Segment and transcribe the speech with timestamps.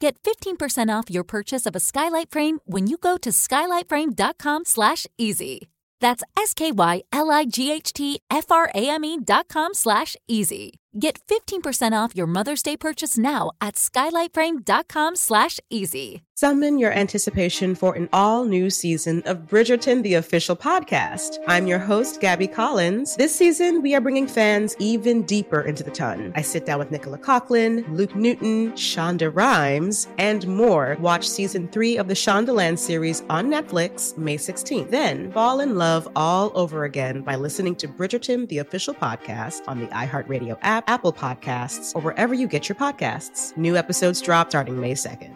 [0.00, 5.06] get 15% off your purchase of a skylight frame when you go to skylightframe.com slash
[5.18, 5.68] easy.
[6.00, 10.80] That's S-K-Y-L-I-G-H-T-F-R-A-M-E dot com slash easy.
[10.98, 16.22] Get 15% off your Mother's Day purchase now at skylightframe.com slash easy.
[16.38, 21.38] Summon your anticipation for an all new season of Bridgerton, the official podcast.
[21.48, 23.16] I'm your host, Gabby Collins.
[23.16, 26.34] This season, we are bringing fans even deeper into the ton.
[26.36, 30.98] I sit down with Nicola Coughlan, Luke Newton, Shonda Rhimes, and more.
[31.00, 34.90] Watch season three of the Shondaland series on Netflix May 16th.
[34.90, 39.80] Then fall in love all over again by listening to Bridgerton, the official podcast on
[39.80, 43.56] the iHeartRadio app, Apple Podcasts, or wherever you get your podcasts.
[43.56, 45.34] New episodes drop starting May 2nd.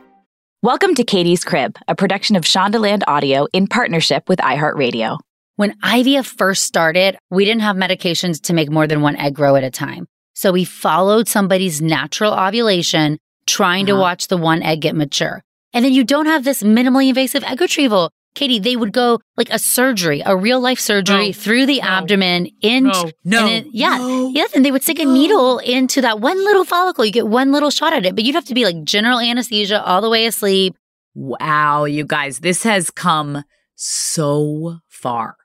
[0.63, 5.19] Welcome to Katie's Crib, a production of Shondaland Audio in partnership with iHeartRadio.
[5.57, 9.57] When IVF first started, we didn't have medications to make more than one egg grow
[9.57, 10.07] at a time.
[10.35, 14.01] So we followed somebody's natural ovulation, trying to Uh-huh.
[14.03, 15.43] watch the one egg get mature.
[15.73, 18.11] And then you don't have this minimally invasive egg retrieval.
[18.41, 21.33] Katie, they would go like a surgery, a real life surgery No.
[21.35, 21.87] through the No.
[21.89, 23.11] abdomen into No.
[23.43, 23.47] No.
[23.47, 23.99] and it- yeah.
[23.99, 24.31] No.
[24.35, 24.53] Yes.
[24.55, 27.05] And they would stick a needle into that one little follicle.
[27.05, 29.85] You get one little shot at it, but you'd have to be like general anesthesia
[29.85, 30.75] all the way asleep.
[31.15, 33.45] Wow, you guys, this has come
[33.77, 35.37] so far.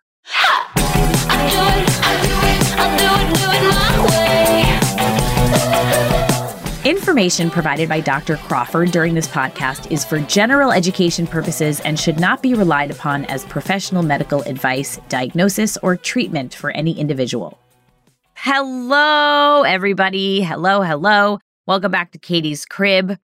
[7.06, 8.36] Information provided by Dr.
[8.36, 13.26] Crawford during this podcast is for general education purposes and should not be relied upon
[13.26, 17.60] as professional medical advice, diagnosis, or treatment for any individual.
[18.34, 20.42] Hello, everybody.
[20.42, 21.38] Hello, hello.
[21.68, 23.20] Welcome back to Katie's Crib.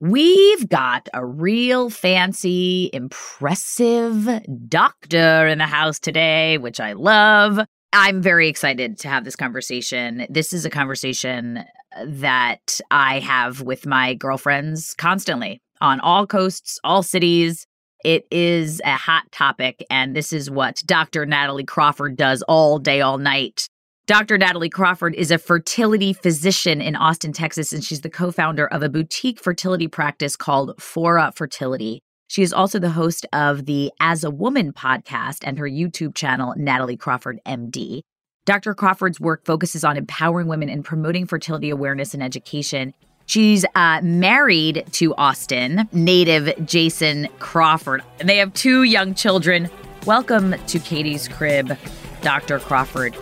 [0.00, 7.60] We've got a real fancy, impressive doctor in the house today, which I love.
[7.92, 10.26] I'm very excited to have this conversation.
[10.30, 11.64] This is a conversation
[12.04, 17.66] that I have with my girlfriends constantly on all coasts, all cities.
[18.04, 21.26] It is a hot topic, and this is what Dr.
[21.26, 23.68] Natalie Crawford does all day, all night.
[24.06, 24.38] Dr.
[24.38, 28.82] Natalie Crawford is a fertility physician in Austin, Texas, and she's the co founder of
[28.82, 32.00] a boutique fertility practice called Fora Fertility.
[32.28, 36.54] She is also the host of the As a Woman podcast and her YouTube channel,
[36.56, 38.02] Natalie Crawford MD.
[38.46, 38.74] Dr.
[38.74, 42.94] Crawford's work focuses on empowering women and promoting fertility awareness and education.
[43.26, 48.04] She's uh, married to Austin native Jason Crawford.
[48.20, 49.68] And they have two young children.
[50.06, 51.76] Welcome to Katie's Crib,
[52.20, 52.60] Dr.
[52.60, 53.16] Crawford.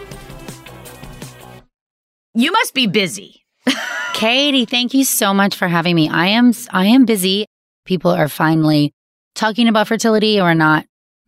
[2.34, 3.46] You must be busy.
[4.12, 6.10] Katie, thank you so much for having me.
[6.10, 7.46] I am I am busy.
[7.86, 8.92] People are finally
[9.34, 10.84] talking about fertility or not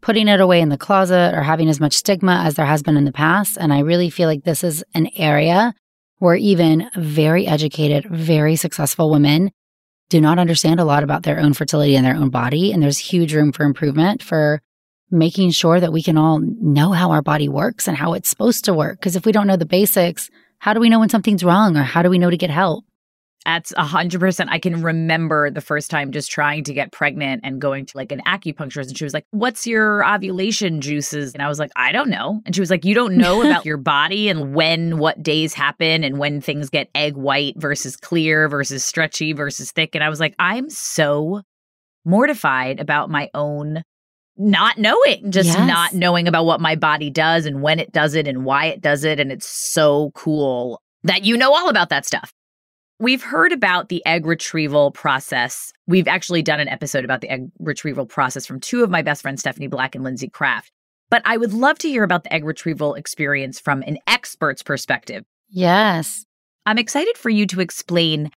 [0.06, 2.96] putting it away in the closet or having as much stigma as there has been
[2.96, 5.74] in the past, and I really feel like this is an area
[6.18, 9.50] where even very educated, very successful women
[10.08, 12.98] do not understand a lot about their own fertility and their own body, and there's
[12.98, 14.62] huge room for improvement for
[15.10, 18.64] making sure that we can all know how our body works and how it's supposed
[18.66, 19.00] to work.
[19.00, 21.82] Because if we don't know the basics, how do we know when something's wrong or
[21.82, 22.84] how do we know to get help?
[23.46, 24.50] That's a hundred percent.
[24.50, 28.10] I can remember the first time just trying to get pregnant and going to like
[28.10, 31.92] an acupuncturist, and she was like, "What's your ovulation juices?" And I was like, "I
[31.92, 35.22] don't know." And she was like, "You don't know about your body and when what
[35.22, 40.02] days happen and when things get egg white versus clear versus stretchy versus thick." And
[40.02, 41.42] I was like, "I'm so
[42.04, 43.82] mortified about my own."
[44.38, 45.66] Not knowing, just Yes.
[45.66, 48.82] not knowing about what my body does and when it does it and why it
[48.82, 49.18] does it.
[49.18, 52.32] And it's so cool that you know all about that stuff.
[52.98, 55.70] We've heard about the egg retrieval process.
[55.86, 59.20] We've actually done an episode about the egg retrieval process from two of my best
[59.22, 60.72] friends, Stephanie Black and Lindsay Kraft.
[61.10, 65.24] But I would love to hear about the egg retrieval experience from an expert's perspective.
[65.50, 66.24] Yes.
[66.64, 68.30] I'm excited for you to explain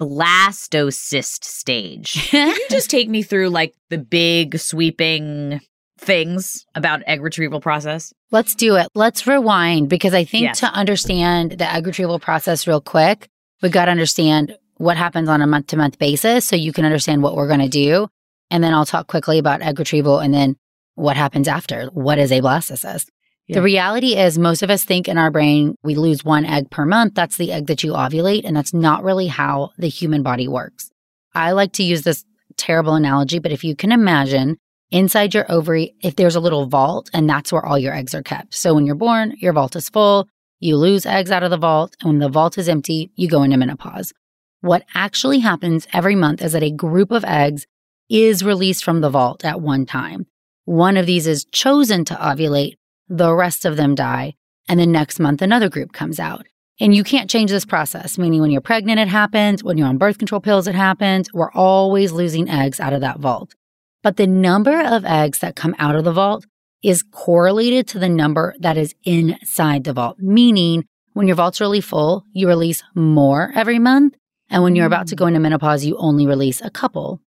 [0.00, 2.14] blastocyst stage.
[2.30, 5.60] Can you just take me through like the big sweeping
[5.98, 8.12] things about egg retrieval process?
[8.30, 8.88] Let's do it.
[8.94, 10.60] Let's rewind because I think Yes.
[10.60, 13.28] to understand the egg retrieval process real quick,
[13.62, 16.84] we got to understand what happens on a month to month basis so you can
[16.84, 18.08] understand what we're going to do.
[18.50, 20.56] And then I'll talk quickly about egg retrieval and then
[20.94, 21.86] what happens after.
[21.86, 23.06] What is a blastocyst?
[23.46, 23.56] Yeah.
[23.56, 26.84] The reality is, most of us think in our brain we lose one egg per
[26.84, 27.14] month.
[27.14, 28.42] That's the egg that you ovulate.
[28.44, 30.90] And that's not really how the human body works.
[31.34, 32.24] I like to use this
[32.56, 34.56] terrible analogy, but if you can imagine
[34.90, 38.22] inside your ovary, if there's a little vault and that's where all your eggs are
[38.22, 38.54] kept.
[38.54, 41.96] So when you're born, your vault is full, you lose eggs out of the vault.
[42.00, 44.12] And when the vault is empty, you go into menopause.
[44.60, 47.66] What actually happens every month is that a group of eggs
[48.08, 50.26] is released from the vault at one time.
[50.64, 52.74] One of these is chosen to ovulate,
[53.08, 54.34] the rest of them die,
[54.68, 56.46] and the next month another group comes out.
[56.80, 59.64] And you can't change this process, meaning when you're pregnant, it happens.
[59.64, 61.32] When you're on birth control pills, it happens.
[61.32, 63.54] We're always losing eggs out of that vault.
[64.02, 66.44] But the number of eggs that come out of the vault
[66.82, 70.84] is correlated to the number that is inside the vault, meaning
[71.14, 74.14] when your vault's really full, you release more every month.
[74.50, 75.18] And when you're about to mm.
[75.18, 77.20] go into menopause, you only release a couple.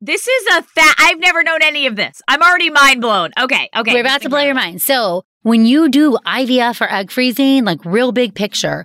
[0.00, 0.98] This is a fact.
[0.98, 2.20] I've never known any of this.
[2.26, 3.30] I'm already mind blown.
[3.38, 3.94] Okay, okay.
[3.94, 4.82] We're about to blow your mind.
[4.82, 8.84] So when you do IVF or egg freezing, like real big picture,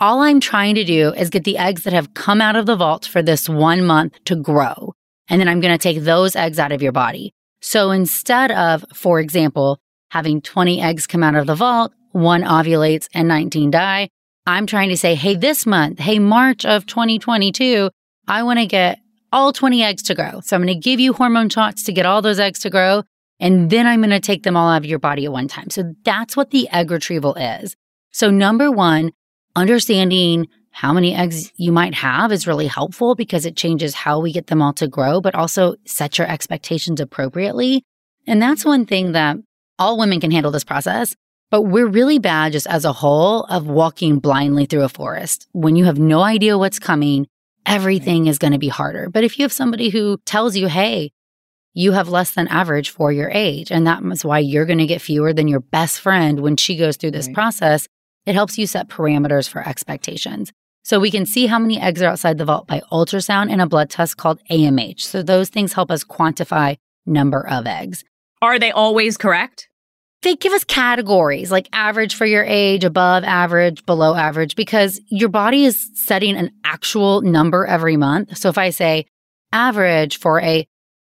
[0.00, 2.76] all I'm trying to do is get the eggs that have come out of the
[2.76, 4.94] vault for this one month to grow.
[5.28, 7.34] And then I'm going to take those eggs out of your body.
[7.64, 9.80] So instead of, for example,
[10.10, 14.10] having 20 eggs come out of the vault, one ovulates and 19 die,
[14.46, 17.88] I'm trying to say, hey, this month, hey, March of 2022,
[18.28, 18.98] I want to get
[19.32, 20.40] all 20 eggs to grow.
[20.42, 23.02] So I'm going to give you hormone shots to get all those eggs to grow.
[23.40, 25.70] And then I'm going to take them all out of your body at one time.
[25.70, 27.76] So that's what the egg retrieval is.
[28.10, 29.12] So number one,
[29.56, 34.32] understanding how many eggs you might have is really helpful because it changes how we
[34.32, 37.84] get them all to grow, but also set your expectations appropriately.
[38.26, 39.36] And that's one thing that
[39.78, 41.14] all women can handle this process,
[41.52, 45.46] but we're really bad just as a whole of walking blindly through a forest.
[45.52, 47.28] When you have no idea what's coming,
[47.64, 49.08] everything is going to be harder.
[49.08, 51.12] But if you have somebody who tells you, hey,
[51.72, 54.86] you have less than average for your age, and that is why you're going to
[54.86, 57.34] get fewer than your best friend when she goes through this Right.
[57.34, 57.86] process,
[58.26, 60.52] it helps you set parameters for expectations.
[60.84, 63.66] So we can see how many eggs are outside the vault by ultrasound and a
[63.66, 65.00] blood test called AMH.
[65.00, 66.76] So those things help us quantify
[67.06, 68.04] number of eggs.
[68.42, 69.68] Are they always correct?
[70.20, 75.30] They give us categories like average for your age, above average, below average, because your
[75.30, 78.36] body is setting an actual number every month.
[78.36, 79.06] So if I say
[79.52, 80.66] average for a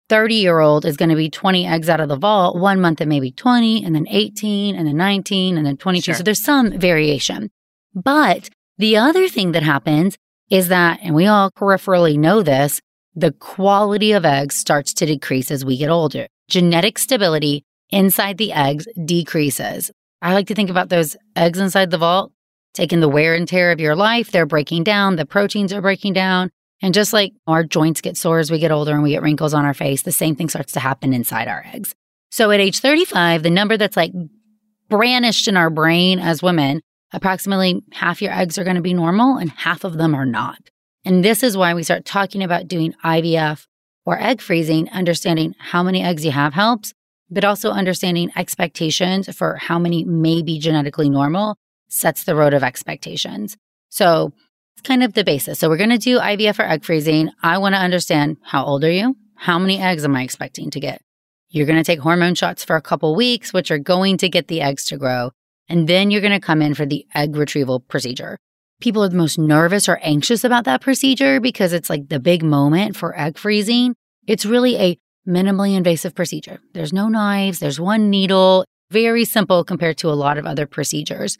[0.09, 3.01] 30 year old is going to be 20 eggs out of the vault, one month
[3.01, 6.03] it may be 20, and then 18, and then 19, and then 22.
[6.03, 6.15] Sure.
[6.15, 7.49] So there's some variation.
[7.93, 10.17] But the other thing that happens
[10.49, 12.81] is that, and we all peripherally know this,
[13.15, 16.27] the quality of eggs starts to decrease as we get older.
[16.49, 19.91] Genetic stability inside the eggs decreases.
[20.21, 22.31] I like to think about those eggs inside the vault,
[22.73, 24.31] taking the wear and tear of your life.
[24.31, 26.51] They're breaking down, the proteins are breaking down.
[26.81, 29.53] And just like our joints get sore as we get older and we get wrinkles
[29.53, 31.95] on our face, the same thing starts to happen inside our eggs.
[32.29, 34.11] So at age 35, the number that's like
[34.89, 36.81] brandished in our brain as women,
[37.13, 40.69] approximately half your eggs are going to be normal and half of them are not.
[41.05, 43.65] And this is why we start talking about doing IVF
[44.05, 46.93] or egg freezing, understanding how many eggs you have helps,
[47.29, 51.55] but also understanding expectations for how many may be genetically normal
[51.89, 53.55] sets the road of expectations.
[53.89, 54.33] So
[54.75, 55.59] it's kind of the basis.
[55.59, 57.31] So we're going to do IVF or egg freezing.
[57.41, 59.15] I want to understand how old are you?
[59.35, 61.01] How many eggs am I expecting to get?
[61.49, 64.47] You're going to take hormone shots for a couple weeks, which are going to get
[64.47, 65.31] the eggs to grow.
[65.69, 68.37] And then you're going to come in for the egg retrieval procedure.
[68.79, 72.43] People are the most nervous or anxious about that procedure because it's like the big
[72.43, 73.95] moment for egg freezing.
[74.27, 74.97] It's really a
[75.27, 76.59] minimally invasive procedure.
[76.73, 81.37] There's no knives, there's one needle, very simple compared to a lot of other procedures.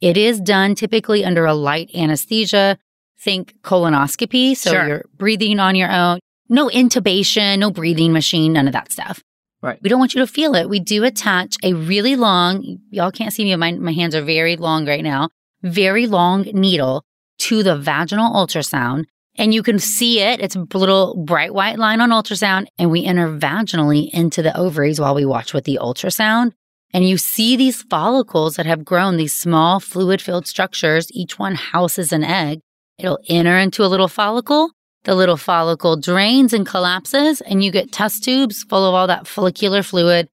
[0.00, 2.78] It is done typically under a light anesthesia.
[3.20, 4.56] Think colonoscopy.
[4.56, 4.86] So Sure.
[4.86, 6.20] you're breathing on your own.
[6.48, 9.22] No intubation, no breathing machine, none of that stuff.
[9.60, 9.78] Right.
[9.82, 10.68] We don't want you to feel it.
[10.68, 14.56] We do attach a really long, y'all can't see me, my, my hands are very
[14.56, 15.30] long right now,
[15.62, 17.04] very long needle
[17.38, 19.04] to the vaginal ultrasound.
[19.36, 20.40] And you can see it.
[20.40, 22.66] It's a little bright white line on ultrasound.
[22.76, 26.52] And we enter vaginally into the ovaries while we watch with the ultrasound.
[26.92, 31.08] And you see these follicles that have grown, these small fluid filled structures.
[31.12, 32.60] Each one houses an egg.
[32.98, 34.70] It'll enter into a little follicle.
[35.04, 39.26] The little follicle drains and collapses, and you get test tubes full of all that
[39.26, 40.28] follicular fluid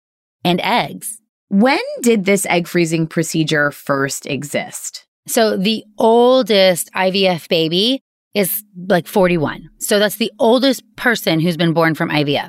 [0.45, 1.19] and eggs.
[1.49, 5.04] When did this egg freezing procedure first exist?
[5.26, 8.00] So the oldest IVF baby
[8.35, 9.69] is like 41.
[9.78, 12.49] So that's the oldest person who's been born from IVF.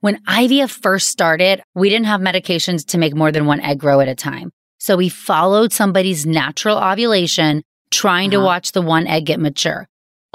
[0.00, 4.00] When IVF first started, we didn't have medications to make more than one egg grow
[4.00, 4.50] at a time.
[4.78, 8.46] So we followed somebody's natural ovulation, trying to Uh-huh.
[8.46, 9.88] watch the one egg get mature.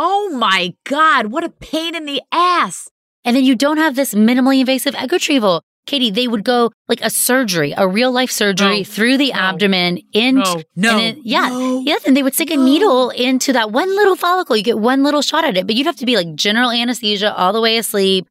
[0.04, 2.90] Oh my God, what a pain in the ass.
[3.24, 5.62] And then you don't have this minimally invasive egg retrieval.
[5.86, 8.84] Katie, they would go like a surgery, a real life surgery No.
[8.84, 9.40] through the No.
[9.40, 10.64] abdomen into No.
[10.76, 10.98] No.
[10.98, 11.82] and it- yeah, No.
[11.86, 14.56] yes, and they would stick a needle into that one little follicle.
[14.58, 17.36] You get one little shot at it, but you'd have to be like general anesthesia
[17.36, 18.26] all the way asleep.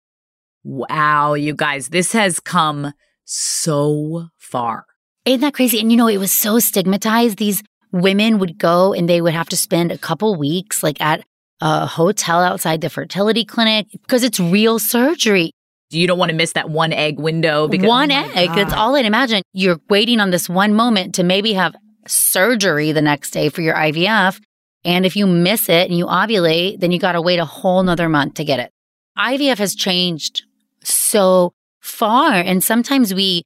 [0.65, 2.93] Wow, you guys, this has come
[3.25, 4.87] so far.
[5.25, 5.79] Isn't that crazy?
[5.81, 7.39] And you know, it was so stigmatized.
[7.39, 7.63] These
[7.93, 11.25] women would go and they would have to spend a couple weeks like at
[11.61, 15.53] a hotel outside the fertility clinic because it's real surgery.
[15.91, 18.51] You don't want to miss that one egg window because oh one Oh egg.
[18.55, 19.43] That's all I'd imagine.
[19.53, 21.75] You're waiting on this one moment to maybe have
[22.07, 24.41] surgery the next day for your IVF.
[24.85, 27.83] And if you miss it and you ovulate, then you got to wait a whole
[27.83, 28.71] nother month to get it.
[29.19, 30.45] IVF has changed
[30.83, 32.35] so far.
[32.35, 33.43] And sometimes we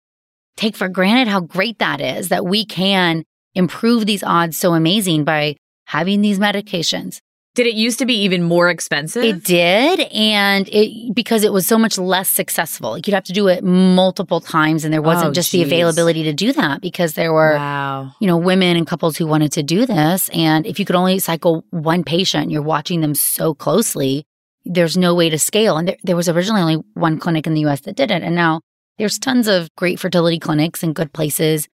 [0.56, 5.24] take for granted how great that is that we can improve these odds so amazing
[5.24, 5.56] by
[5.86, 7.18] having these medications.
[7.54, 9.22] Did it used to be even more expensive?
[9.22, 12.90] It did, and it because it was so much less successful.
[12.90, 16.24] Like you'd have to do it multiple times, and there wasn't Oh, just the availability
[16.24, 18.12] to do that because there were Wow.
[18.20, 21.20] you know women and couples who wanted to do this, and if you could only
[21.20, 24.24] cycle one patient, you're watching them so closely.
[24.64, 27.60] There's no way to scale, and there, there was originally only one clinic in the
[27.60, 27.82] U.S.
[27.82, 28.62] that did it, and now
[28.98, 31.68] there's tons of great fertility clinics and good places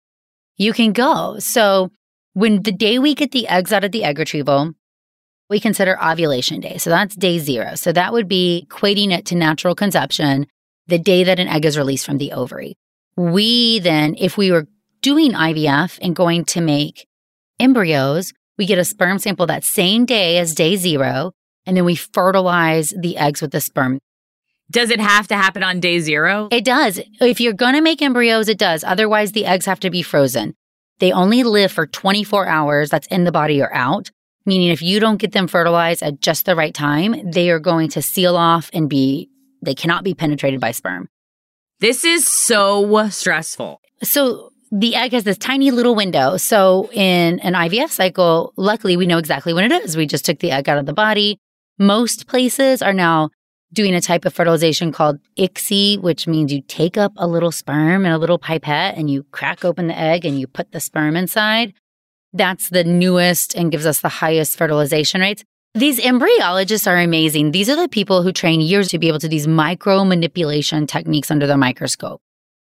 [0.57, 1.37] you can go.
[1.39, 1.91] So
[2.33, 4.73] when the day we get the eggs out of the egg retrieval,
[5.49, 6.77] we consider ovulation day.
[6.77, 7.75] So that's day zero.
[7.75, 10.47] So that would be equating it to natural conception,
[10.87, 12.75] the day that an egg is released from the ovary.
[13.17, 14.67] We then, if we were
[15.01, 17.07] doing IVF and going to make
[17.59, 21.31] embryos, we get a sperm sample that same day as day zero,
[21.65, 23.99] and then we fertilize the eggs with the sperm.
[24.71, 26.47] Does it have to happen on day zero?
[26.51, 26.99] It does.
[27.19, 28.83] If you're going to make embryos, it does.
[28.83, 30.53] Otherwise, the eggs have to be frozen.
[30.99, 32.89] They only live for 24 hours.
[32.89, 34.11] That's in the body or out.
[34.45, 37.89] Meaning, if you don't get them fertilized at just the right time, they are going
[37.89, 39.29] to seal off and be,
[39.61, 41.09] they cannot be penetrated by sperm.
[41.79, 43.81] This is so stressful.
[44.03, 46.37] So the egg has this tiny little window.
[46.37, 49.97] So in an IVF cycle, luckily we know exactly when it is.
[49.97, 51.39] We just took the egg out of the body.
[51.77, 53.29] Most places are now
[53.71, 58.03] doing a type of fertilization called ICSI, which means you take up a little sperm
[58.03, 61.15] and a little pipette and you crack open the egg and you put the sperm
[61.15, 61.73] inside.
[62.33, 65.43] That's the newest and gives us the highest fertilization rates.
[65.73, 67.51] These embryologists are amazing.
[67.51, 70.87] These are the people who train years to be able to do these micro manipulation
[70.87, 72.21] techniques under the microscope.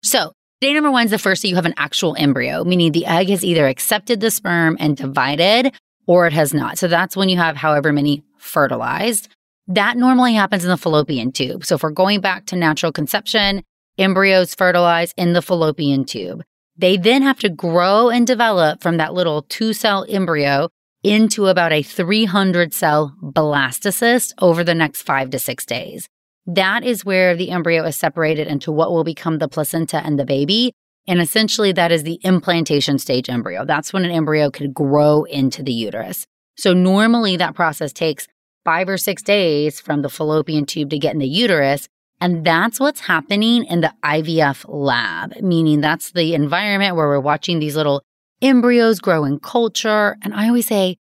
[0.04, 3.08] So Day number one is the first that you have an actual embryo, meaning the
[3.08, 5.74] egg has either accepted the sperm and divided
[6.06, 6.78] or it has not.
[6.78, 9.28] So that's when you have however many fertilized.
[9.66, 11.66] That normally happens in the fallopian tube.
[11.66, 13.64] So if we're going back to natural conception,
[13.98, 16.44] embryos fertilize in the fallopian tube.
[16.82, 20.70] They then have to grow and develop from that little two cell embryo
[21.04, 26.10] into about a 300 cell blastocyst over the next five to six days.
[26.48, 30.26] That is where the embryo is separated into what will become the placenta and the
[30.26, 30.74] baby.
[31.08, 33.64] And essentially, that is the implantation stage embryo.
[33.64, 36.26] That's when an embryo could grow into the uterus.
[36.58, 38.28] So, normally, that process takes
[38.66, 41.88] five or six days from the fallopian tube to get in the uterus.
[42.22, 47.58] And that's what's happening in the IVF lab, meaning that's the environment where we're watching
[47.60, 48.04] these little
[48.44, 50.16] embryos grow in culture.
[50.22, 50.98] And I always say,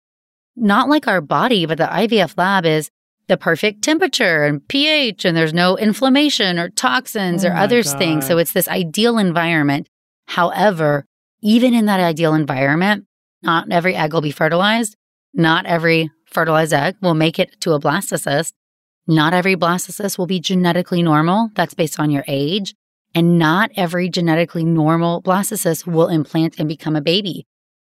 [0.54, 2.90] not like our body, but the IVF lab is
[3.28, 8.26] the perfect temperature and pH, and there's no inflammation or toxins Oh or other things.
[8.26, 9.88] So it's this ideal environment.
[10.28, 11.06] However,
[11.42, 13.06] even in that ideal environment,
[13.42, 14.96] not every egg will be fertilized.
[15.35, 18.52] Not every fertilized egg will make it to a blastocyst.
[19.08, 21.50] Not every blastocyst will be genetically normal.
[21.54, 22.75] That's based on your age.
[23.14, 27.46] And not every genetically normal blastocyst will implant and become a baby.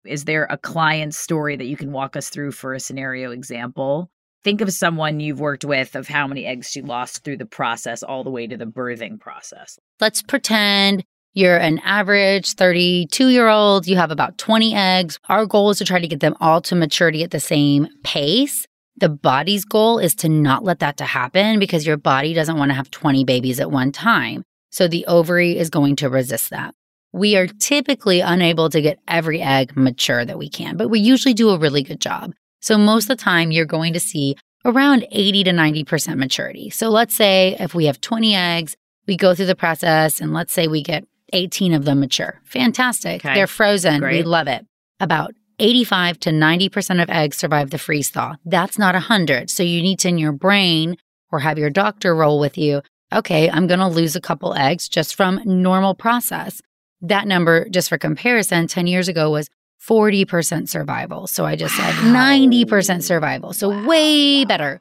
[0.06, 4.10] Is there a client story that you can walk us through for a scenario example?
[4.42, 8.02] Think of someone you've worked with of how many eggs she lost through the process
[8.02, 9.78] all the way to the birthing process.
[10.00, 11.04] Let's pretend
[11.34, 13.86] you're an average 32 year old.
[13.86, 15.20] You have about 20 eggs.
[15.28, 18.66] Our goal is to try to get them all to maturity at the same pace.
[18.96, 22.70] The body's goal is to not let that to happen because your body doesn't want
[22.70, 24.44] to have 20 babies at one time.
[24.70, 26.74] So the ovary is going to resist that.
[27.12, 31.34] We are typically unable to get every egg mature that we can, but we usually
[31.34, 32.32] do a really good job.
[32.60, 36.70] So most of the time you're going to see around 80 to 90% maturity.
[36.70, 40.52] So let's say if we have 20 eggs, we go through the process and let's
[40.52, 42.40] say we get 18 of them mature.
[42.44, 43.24] Fantastic.
[43.24, 43.34] Okay.
[43.34, 44.02] They're frozen.
[44.02, 44.64] We love it.
[45.00, 48.34] About 85 to 90% of eggs survive the freeze thaw.
[48.44, 49.48] That's not 100.
[49.48, 50.96] So you need to in your brain
[51.30, 52.82] or have your doctor roll with you.
[53.12, 56.60] Okay, I'm going to lose a couple eggs just from normal process.
[57.00, 59.48] That number, just for comparison, 10 years ago was
[59.88, 61.28] 40% survival.
[61.28, 63.52] So I just said 90% survival.
[63.52, 64.80] So way better.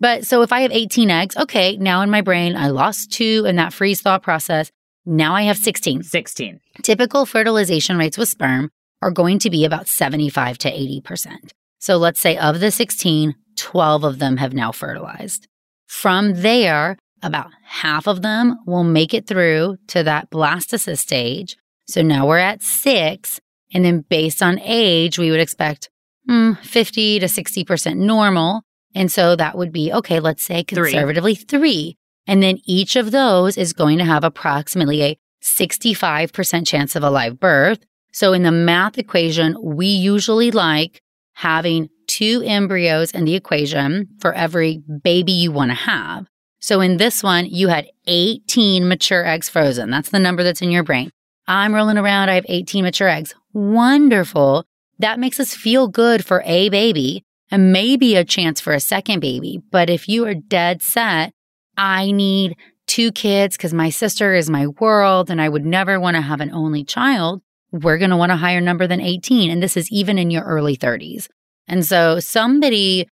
[0.00, 3.44] But so if I have 18 eggs, okay, now in my brain, I lost two
[3.46, 4.70] in that freeze thaw process.
[5.04, 6.04] Now I have 16.
[6.04, 6.60] 16.
[6.82, 8.70] Typical fertilization rates with sperm
[9.02, 11.50] are going to be about 75 to 80%.
[11.78, 15.48] So let's say of the 16, 12 of them have now fertilized.
[15.86, 21.56] From there, about half of them will make it through to that blastocyst stage.
[21.86, 23.40] So now we're at six.
[23.74, 25.90] And then based on age, we would expect
[26.28, 28.62] hmm, 50 to 60% normal.
[28.94, 31.58] And so that would be, okay, let's say conservatively three.
[31.58, 31.96] three.
[32.26, 37.10] And then each of those is going to have approximately a 65% chance of a
[37.10, 37.84] live birth.
[38.12, 41.00] So in the math equation, we usually like
[41.34, 46.26] having two embryos in the equation for every baby you want to have.
[46.60, 49.90] So in this one, you had 18 mature eggs frozen.
[49.90, 51.10] That's the number that's in your brain.
[51.48, 52.28] I'm rolling around.
[52.28, 53.34] I have 18 mature eggs.
[53.52, 54.64] Wonderful.
[54.98, 59.20] That makes us feel good for a baby and maybe a chance for a second
[59.20, 59.60] baby.
[59.70, 61.32] But if you are dead set,
[61.76, 66.16] I need two kids because my sister is my world and I would never want
[66.16, 69.50] to have an only child, we're going to want a higher number than 18.
[69.50, 71.28] And this is even in your early 30s.
[71.66, 73.08] And so somebody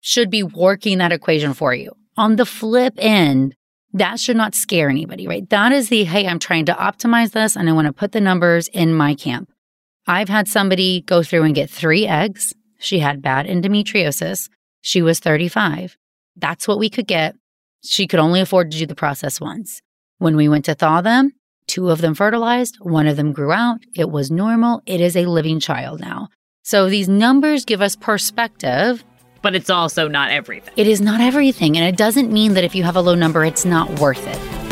[0.00, 1.92] should be working that equation for you.
[2.16, 3.54] On the flip end,
[3.94, 5.48] that should not scare anybody, right?
[5.50, 8.20] That is the, hey, I'm trying to optimize this and I want to put the
[8.20, 9.48] numbers in my camp.
[10.06, 12.52] I've had somebody go through and get three eggs.
[12.78, 14.50] She had bad endometriosis.
[14.82, 15.96] She was 35.
[16.36, 17.36] That's what we could get.
[17.82, 19.80] She could only afford to do the process once.
[20.18, 21.32] When we went to thaw them,
[21.66, 23.80] two of them fertilized, one of them grew out.
[23.94, 24.82] It was normal.
[24.86, 26.28] It is a living child now.
[26.62, 29.04] So these numbers give us perspective.
[29.42, 30.72] But it's also not everything.
[30.76, 31.76] It is not everything.
[31.76, 34.64] And it doesn't mean that if you have a low number, it's not worth it.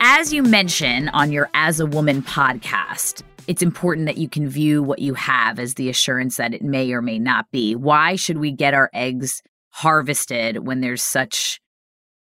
[0.00, 4.82] As you mention on your As a Woman podcast, it's important that you can view
[4.82, 7.74] what you have as the assurance that it may or may not be.
[7.74, 11.60] Why should we get our eggs harvested when there's such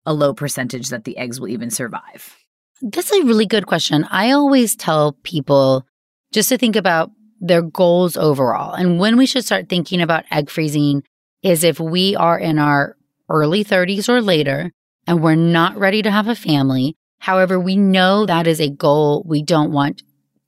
[0.05, 2.35] a low percentage that the eggs will even survive?
[2.81, 4.05] That's a really good question.
[4.11, 5.85] I always tell people
[6.33, 8.73] just to think about their goals overall.
[8.73, 11.03] And when we should start thinking about egg freezing
[11.41, 12.95] is if we are in our
[13.29, 14.71] early 30s or later
[15.07, 16.95] and we're not ready to have a family.
[17.19, 20.01] However, we know that is a goal we don't want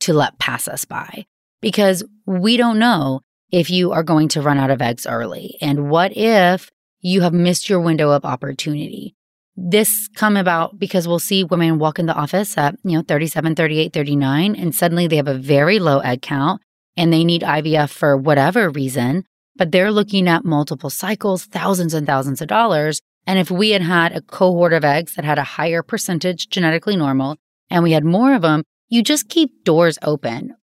[0.06, 1.26] to let pass us by
[1.62, 5.58] because we don't know if you are going to run out of eggs early.
[5.62, 9.16] And what if you have missed your window of opportunity?
[9.56, 13.56] This come about because we'll see women walk in the office at, you know, 37,
[13.56, 16.62] 38, 39, and suddenly they have a very low egg count
[16.98, 19.24] and they need IVF for whatever reason,
[19.56, 23.02] but they're looking at multiple cycles, thousands and thousands of dollars.
[23.26, 26.96] And if we had had a cohort of eggs that had a higher percentage genetically
[26.96, 27.38] normal
[27.70, 28.64] and we had more of them,
[28.96, 30.56] you just keep doors open.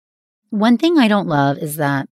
[0.51, 2.07] One thing I don't love is that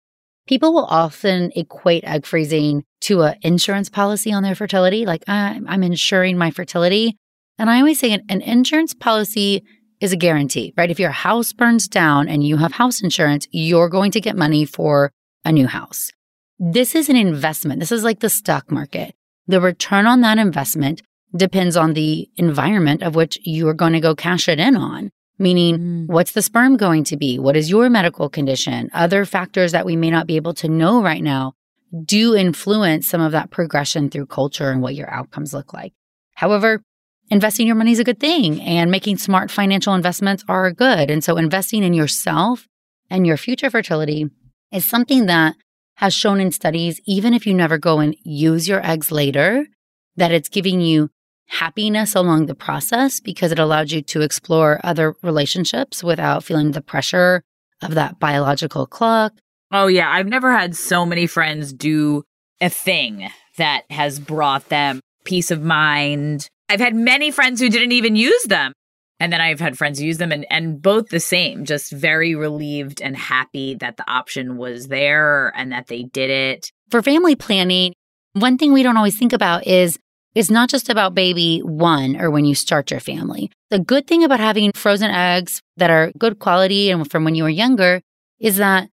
[0.49, 5.07] people will often equate egg freezing to an insurance policy on their fertility.
[5.07, 7.17] Like, I'm, I'm insuring my fertility.
[7.57, 9.63] And I always say an, an insurance policy
[10.01, 10.91] is a guarantee, right?
[10.91, 14.65] If your house burns down and you have house insurance, you're going to get money
[14.65, 15.13] for
[15.45, 16.11] a new house.
[16.59, 17.79] This is an investment.
[17.79, 19.15] This is like the stock market.
[19.47, 21.01] The return on that investment
[21.37, 25.13] depends on the environment of which you are going to go cash it in on
[25.39, 26.07] meaning mm.
[26.07, 27.39] what's the sperm going to be?
[27.39, 28.91] What is your medical condition?
[28.93, 31.55] Other factors that we may not be able to know right now
[32.05, 35.93] do influence some of that progression through culture and what your outcomes look like.
[36.35, 36.83] However,
[37.31, 41.11] investing your money is a good thing and making smart financial investments are good.
[41.11, 42.67] And so investing in yourself
[43.11, 44.31] and your future fertility
[44.73, 45.57] is something that
[45.97, 49.67] has shown in studies, even if you never go and use your eggs later,
[50.17, 51.11] that it's giving you
[51.49, 56.83] happiness along the process because it allowed you to explore other relationships without feeling the
[56.83, 57.43] pressure
[57.83, 59.33] of that biological clock.
[59.73, 60.11] Oh, yeah.
[60.11, 62.23] I've never had so many friends do
[62.61, 66.49] a thing that has brought them peace of mind.
[66.69, 68.73] I've had many friends who didn't even use them.
[69.21, 73.03] And then I've had friends use them and, and both the same, just very relieved
[73.03, 76.71] and happy that the option was there and that they did it.
[76.91, 77.95] For family planning,
[78.35, 79.99] one thing we don't always think about is
[80.35, 83.51] it's not just about baby one or when you start your family.
[83.71, 87.45] The good thing about having frozen eggs that are good quality and from when you
[87.45, 88.01] were younger
[88.39, 88.89] is that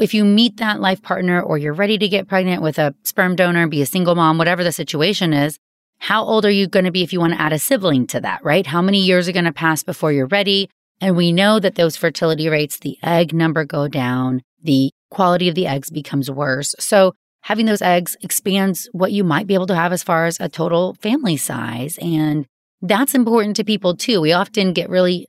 [0.00, 3.36] if you meet that life partner or you're ready to get pregnant with a sperm
[3.36, 5.58] donor, be a single mom, whatever the situation is,
[5.98, 8.20] how old are you going to be if you want to add a sibling to
[8.20, 8.66] that, right?
[8.66, 10.68] How many years are going to pass before you're ready?
[11.00, 15.54] And we know that those fertility rates, the egg number go down, the quality of
[15.54, 16.74] the eggs becomes worse.
[16.78, 17.14] So
[17.46, 20.48] having those eggs expands what you might be able to have as far as a
[20.48, 21.96] total family size.
[22.02, 22.44] And
[22.82, 24.20] that's important to people too.
[24.20, 25.28] We often get really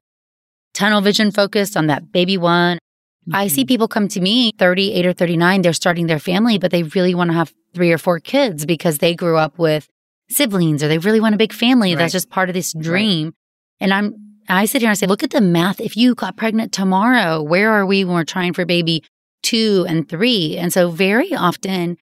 [0.73, 2.77] tunnel vision focused on that baby one.
[2.77, 3.35] Mm-hmm.
[3.35, 3.67] I see mm-hmm.
[3.67, 7.29] people come to me 38 or 39, they're starting their family, but they really want
[7.29, 9.87] to have three or four kids because they grew up with
[10.27, 11.91] siblings or they really want a big family.
[11.91, 11.99] Right.
[11.99, 13.27] That's just part of this dream.
[13.27, 13.33] Right.
[13.79, 14.15] And I'm,
[14.49, 15.79] I sit here and I say, look at the math.
[15.79, 19.03] If you got pregnant tomorrow, where are we when we're trying for baby
[19.43, 20.57] two and three?
[20.57, 21.99] And so very often,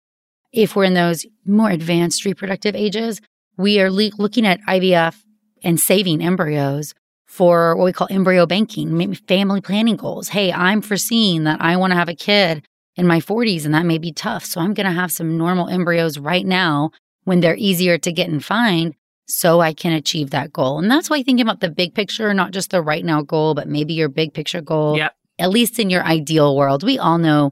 [0.56, 3.22] if we're in those more advanced reproductive ages,
[3.58, 5.22] we are le- looking at IVF
[5.64, 6.94] and saving embryos
[7.26, 10.30] for what we call embryo banking, maybe family planning goals.
[10.30, 12.66] Hey, I'm foreseeing that I want to have a kid
[12.96, 14.46] in my 40s and that may be tough.
[14.46, 16.92] So I'm going to have some normal embryos right now
[17.26, 18.96] when they're easier to get and find
[19.28, 20.80] so I can achieve that goal.
[20.80, 23.68] And that's why thinking about the big picture, not just the right now goal, but
[23.68, 24.98] maybe your big picture goal.
[24.98, 25.16] Yep.
[25.40, 27.52] At least in your ideal world, we all know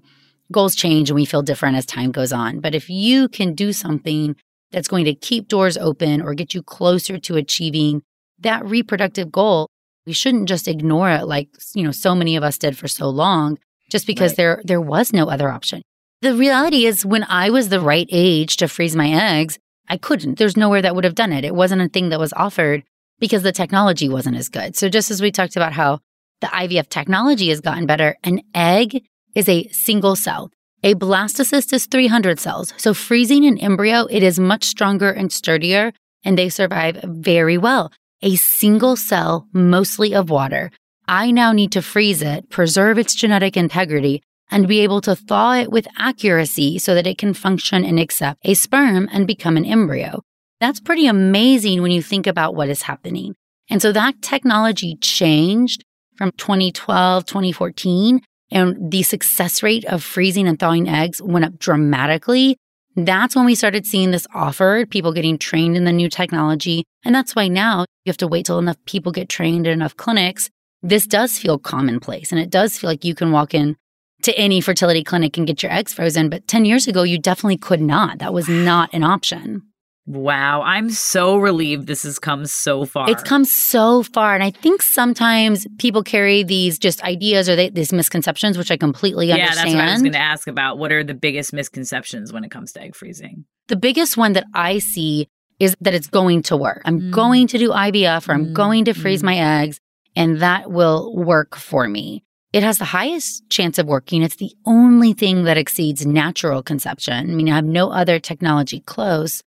[0.54, 2.60] goals change and we feel different as time goes on.
[2.60, 4.36] But if you can do something
[4.72, 8.02] that's going to keep doors open or get you closer to achieving
[8.40, 9.68] that reproductive goal,
[10.06, 13.10] we shouldn't just ignore it like, you know, so many of us did for so
[13.10, 13.58] long
[13.90, 14.38] just because right.
[14.38, 15.82] there there was no other option.
[16.22, 20.38] The reality is when I was the right age to freeze my eggs, I couldn't.
[20.38, 21.44] There's nowhere that would have done it.
[21.44, 22.84] It wasn't a thing that was offered
[23.20, 24.76] because the technology wasn't as good.
[24.76, 26.00] So just as we talked about how
[26.42, 29.04] the IVF technology has gotten better, an egg
[29.36, 30.52] is a single cell.
[30.84, 32.74] A blastocyst is 300 cells.
[32.78, 35.94] So freezing an embryo, it is much stronger and sturdier
[36.24, 37.92] and they survive very well
[38.24, 40.72] a single cell, mostly of water.
[41.08, 45.56] I now need to freeze it, preserve its genetic integrity, and be able to thaw
[45.56, 49.66] it with accuracy so that it can function and accept a sperm and become an
[49.66, 50.22] embryo.
[50.62, 53.36] That's pretty amazing when you think about what is happening.
[53.70, 55.84] And so that technology changed
[56.16, 58.22] from 2012, 2014,
[58.54, 62.58] and the success rate of freezing and thawing eggs went up dramatically
[62.96, 66.86] that's when we started seeing this offered, people getting trained in the new technology.
[67.04, 69.98] And that's why now you have to wait till enough people get trained in enough
[69.98, 70.50] clinics.
[70.84, 73.78] This does feel commonplace and it does feel like you can walk in
[74.24, 76.30] to any fertility clinic and get your eggs frozen.
[76.30, 78.20] But 10 years ago, you definitely could not.
[78.20, 79.64] That was not an option.
[80.06, 83.10] Wow, I'm so relieved this has come so far.
[83.10, 84.34] It's come so far.
[84.36, 88.76] And I think sometimes people carry these just ideas or they, these misconceptions, which I
[88.76, 89.58] completely yeah, understand.
[89.58, 90.78] Yeah, that's what I was going to ask about.
[90.78, 93.46] What are the biggest misconceptions when it comes to egg freezing?
[93.68, 96.82] The biggest one that I see is that it's going to work.
[96.84, 97.12] I'm mm.
[97.12, 98.54] going to do IVF or I'm mm.
[98.54, 99.28] going to freeze mm.
[99.28, 99.80] my eggs
[100.18, 102.26] and that will work for me.
[102.52, 104.22] It has the highest chance of working.
[104.22, 107.32] It's the only thing that exceeds natural conception.
[107.32, 109.42] I mean, I have no other technology close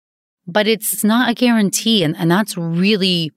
[0.46, 2.04] but it's not a guarantee.
[2.04, 3.32] And, and that's really,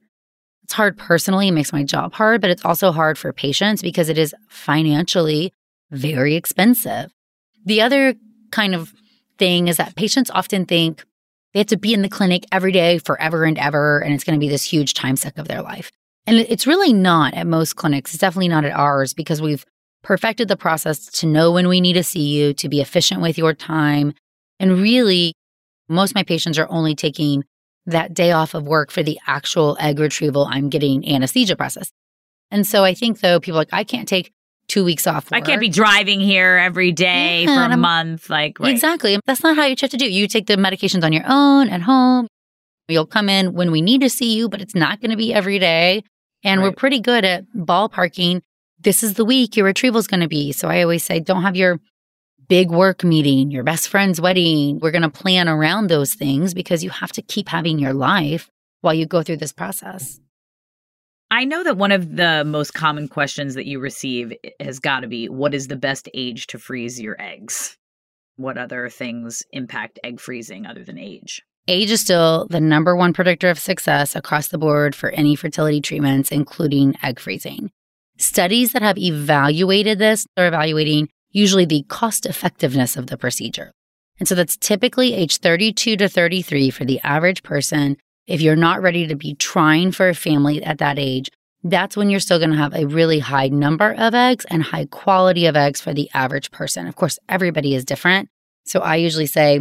[0.64, 1.48] it's hard personally.
[1.48, 5.52] It makes my job hard, but it's also hard for patients because it is financially
[5.90, 7.12] very expensive.
[7.64, 8.14] The other
[8.50, 8.92] kind of
[9.38, 11.04] thing is that patients often think
[11.52, 14.38] they have to be in the clinic every day forever and ever, and it's going
[14.38, 15.90] to be this huge time suck of their life.
[16.26, 18.12] And it's really not at most clinics.
[18.12, 19.64] It's definitely not at ours because we've
[20.02, 23.38] perfected the process to know when we need to see you, to be efficient with
[23.38, 24.12] your time,
[24.58, 25.34] and really
[25.88, 27.44] most of my patients are only taking
[27.86, 30.46] that day off of work for the actual egg retrieval.
[30.46, 31.90] I'm getting anesthesia process.
[32.50, 34.32] And so I think though, people like, I can't take
[34.68, 35.30] two weeks off.
[35.30, 35.42] Work.
[35.42, 38.28] I can't be driving here every day yeah, for a month.
[38.28, 38.72] Like, right.
[38.72, 39.18] exactly.
[39.26, 40.10] That's not how you have to do.
[40.10, 42.26] You take the medications on your own at home.
[42.88, 45.34] You'll come in when we need to see you, but it's not going to be
[45.34, 46.02] every day.
[46.44, 46.68] And right.
[46.68, 48.42] we're pretty good at ballparking.
[48.78, 50.52] This is the week your retrieval is going to be.
[50.52, 51.80] So I always say, don't have your
[52.48, 54.78] big work meeting, your best friend's wedding.
[54.80, 58.50] We're going to plan around those things because you have to keep having your life
[58.80, 60.20] while you go through this process.
[61.30, 65.08] I know that one of the most common questions that you receive has got to
[65.08, 67.76] be what is the best age to freeze your eggs?
[68.36, 71.42] What other things impact egg freezing other than age?
[71.68, 75.80] Age is still the number one predictor of success across the board for any fertility
[75.80, 77.72] treatments, including egg freezing.
[78.18, 83.70] Studies that have evaluated this are evaluating usually the cost effectiveness of the procedure.
[84.18, 87.98] And so that's typically age 32 to 33 for the average person.
[88.26, 91.28] If you're not ready to be trying for a family at that age,
[91.62, 94.86] that's when you're still going to have a really high number of eggs and high
[94.86, 96.86] quality of eggs for the average person.
[96.86, 98.30] Of course, everybody is different.
[98.64, 99.60] So I usually say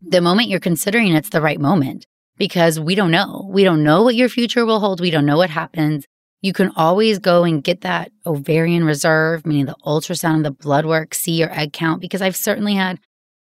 [0.00, 3.48] the moment you're considering it's the right moment because we don't know.
[3.52, 5.00] We don't know what your future will hold.
[5.00, 6.04] We don't know what happens
[6.44, 10.84] you can always go and get that ovarian reserve, meaning the ultrasound, and the blood
[10.84, 13.00] work, see your egg count, because I've certainly had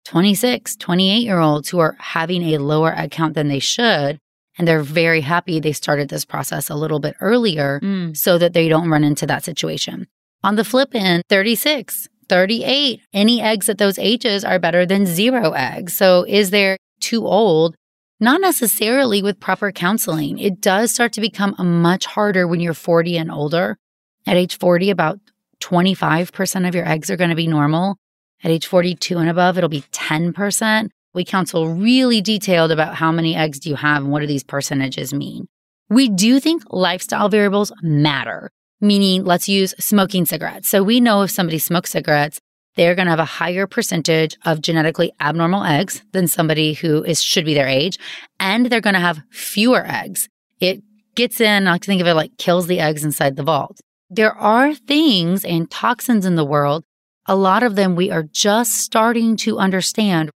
[0.05, 4.17] 26, 28 year olds who are having a lower egg count than they should.
[4.57, 8.15] And they're very happy they started this process a little bit earlier mm.
[8.15, 10.07] so that they don't run into that situation.
[10.41, 15.51] On the flip end, 36, 38, any eggs at those ages are better than zero
[15.51, 15.97] eggs.
[15.97, 17.75] So is there too old?
[18.19, 20.39] Not necessarily with proper counseling.
[20.39, 23.77] It does start to become much harder when you're 40 and older.
[24.25, 25.19] At age 40, about
[25.61, 27.97] 25% of your eggs are going to be normal.
[28.41, 30.89] At age 42 and above, it'll be 10%.
[31.13, 34.43] We counsel really detailed about how many eggs do you have and what do these
[34.43, 35.47] percentages mean.
[35.89, 38.49] We do think lifestyle variables matter,
[38.79, 40.69] meaning let's use smoking cigarettes.
[40.69, 42.39] So we know if somebody smokes cigarettes,
[42.75, 47.21] they're going to have a higher percentage of genetically abnormal eggs than somebody who is
[47.23, 47.97] should be their age,
[48.39, 50.29] and they're going to have fewer eggs.
[50.59, 50.83] It
[51.15, 53.79] gets in, I think of it like kills the eggs inside the vault.
[54.09, 56.83] There are things and toxins in the world.
[57.25, 60.29] A lot of them we are just starting to understand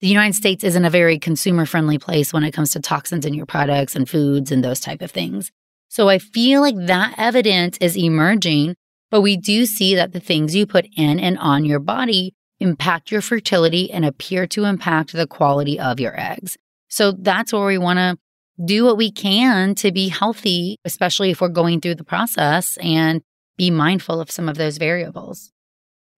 [0.00, 3.32] the United States isn't a very consumer friendly place when it comes to toxins in
[3.32, 5.50] your products and foods and those type of things.
[5.88, 8.74] So I feel like that evidence is emerging,
[9.16, 13.10] but we do see that the things you put in and on your body impact
[13.10, 16.58] your fertility and appear to impact the quality of your eggs.
[16.88, 18.18] So that's where we want to
[18.62, 23.22] do what we can to be healthy, especially if we're going through the process and
[23.56, 25.50] be mindful of some of those variables.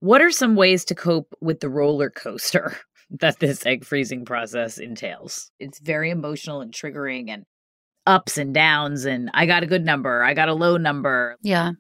[0.01, 2.79] What are some ways to cope with the roller coaster
[3.11, 5.53] that this egg freezing process entails.
[5.61, 7.45] It's very emotional and triggering and
[8.09, 11.37] ups and downs and I got a good number, I got a low number.
[11.43, 11.75] Yeah.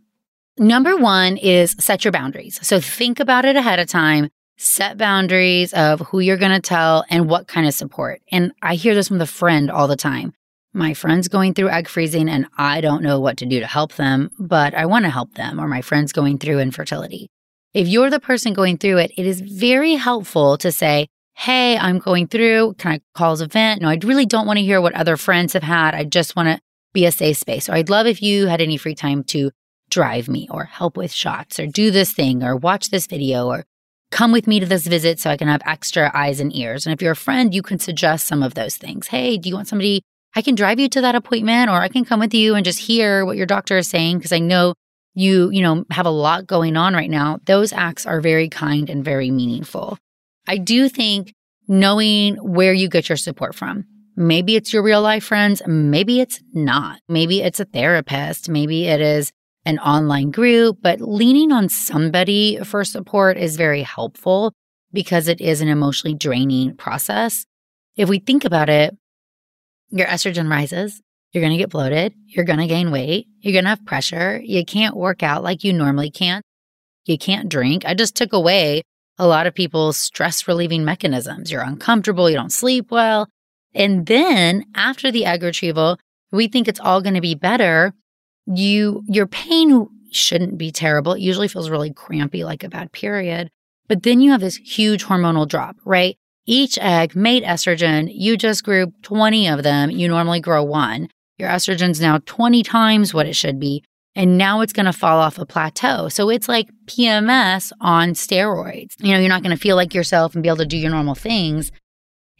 [0.58, 2.58] Number 1 is set your boundaries.
[2.66, 4.28] So think about it ahead of time.
[4.56, 8.20] Set boundaries of who you're going to tell and what kind of support.
[8.32, 10.32] And I hear this from the friend all the time.
[10.72, 13.94] My friend's going through egg freezing and I don't know what to do to help
[13.94, 17.30] them, but I want to help them, or my friend's going through infertility.
[17.72, 22.00] If you're the person going through it, it is very helpful to say, Hey, I'm
[22.00, 22.74] going through.
[22.78, 23.80] Can I call as a vent?
[23.80, 25.94] No, I really don't want to hear what other friends have had.
[25.94, 26.60] I just want to
[26.92, 27.68] be a safe space.
[27.68, 29.52] Or I'd love if you had any free time to
[29.90, 33.64] drive me or help with shots or do this thing or watch this video or
[34.10, 36.86] come with me to this visit so I can have extra eyes and ears.
[36.86, 39.08] And if you're a friend, you can suggest some of those things.
[39.08, 40.02] Hey, do you want somebody?
[40.34, 42.78] I can drive you to that appointment or I can come with you and just
[42.78, 44.74] hear what your doctor is saying because I know
[45.14, 47.38] you, you know, have a lot going on right now.
[47.44, 49.98] Those acts are very kind and very meaningful.
[50.46, 51.34] I do think
[51.66, 53.84] knowing where you get your support from.
[54.16, 55.62] Maybe it's your real life friends.
[55.66, 57.00] Maybe it's not.
[57.08, 58.48] Maybe it's a therapist.
[58.48, 59.32] Maybe it is
[59.68, 64.54] an online group, but leaning on somebody for support is very helpful
[64.94, 67.44] because it is an emotionally draining process.
[67.94, 68.96] If we think about it,
[69.90, 71.02] your estrogen rises,
[71.32, 74.40] you're going to get bloated, you're going to gain weight, you're going to have pressure,
[74.42, 76.40] you can't work out like you normally can,
[77.04, 77.84] you can't drink.
[77.84, 78.80] I just took away
[79.18, 81.52] a lot of people's stress relieving mechanisms.
[81.52, 83.28] You're uncomfortable, you don't sleep well.
[83.74, 85.98] And then after the egg retrieval,
[86.32, 87.92] we think it's all going to be better.
[88.52, 91.12] You, your pain shouldn't be terrible.
[91.12, 93.50] It usually feels really crampy, like a bad period.
[93.88, 96.16] But then you have this huge hormonal drop, right?
[96.46, 98.08] Each egg made estrogen.
[98.10, 99.90] You just grew 20 of them.
[99.90, 101.08] You normally grow one.
[101.38, 103.82] Your estrogen's now 20 times what it should be
[104.18, 106.08] and now it's going to fall off a plateau.
[106.08, 108.94] So it's like PMS on steroids.
[108.98, 110.90] You know, you're not going to feel like yourself and be able to do your
[110.90, 111.70] normal things.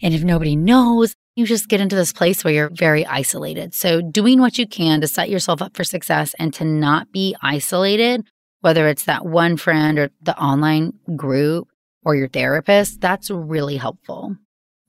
[0.03, 3.73] And if nobody knows, you just get into this place where you're very isolated.
[3.73, 7.37] So doing what you can to set yourself up for success and to not be
[7.41, 8.27] isolated,
[8.61, 11.69] whether it's that one friend or the online group
[12.05, 14.37] or your therapist, that's really helpful.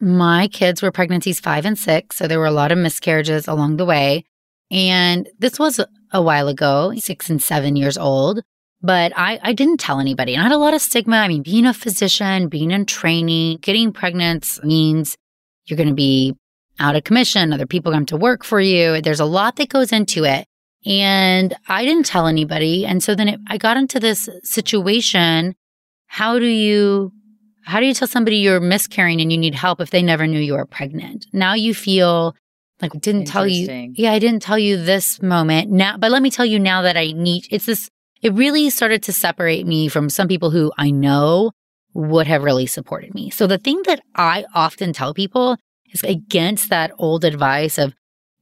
[0.02, 3.78] My kids were pregnancies five and six, so there were a lot of miscarriages along
[3.78, 4.26] the way.
[4.72, 5.80] And this was
[6.12, 8.42] a while ago, six and seven years old,
[8.82, 10.34] but I, I didn't tell anybody.
[10.34, 11.18] And I had a lot of stigma.
[11.18, 15.16] I mean, being a physician, being in training, getting pregnant means
[15.70, 16.36] you're going to be
[16.80, 17.54] out of commission.
[17.54, 19.02] Other people come to work for you.
[19.02, 20.46] There's a lot that goes into it.
[20.86, 22.86] And I didn't tell anybody.
[22.86, 25.56] And so then it, I got into this situation.
[26.08, 27.12] How do you,
[27.64, 30.40] how do you tell somebody you're miscarrying and you need help if they never knew
[30.40, 31.28] you were pregnant?
[31.34, 32.36] Now you feel
[32.82, 33.94] like didn't tell you.
[33.96, 36.96] Yeah, I didn't tell you this moment now, but let me tell you now that
[36.96, 37.48] I need.
[37.52, 37.90] It's this.
[38.22, 41.52] It really started to separate me from some people who I know
[41.94, 43.30] would have really supported me.
[43.30, 45.58] So the thing that I often tell people
[45.92, 47.94] is against that old advice of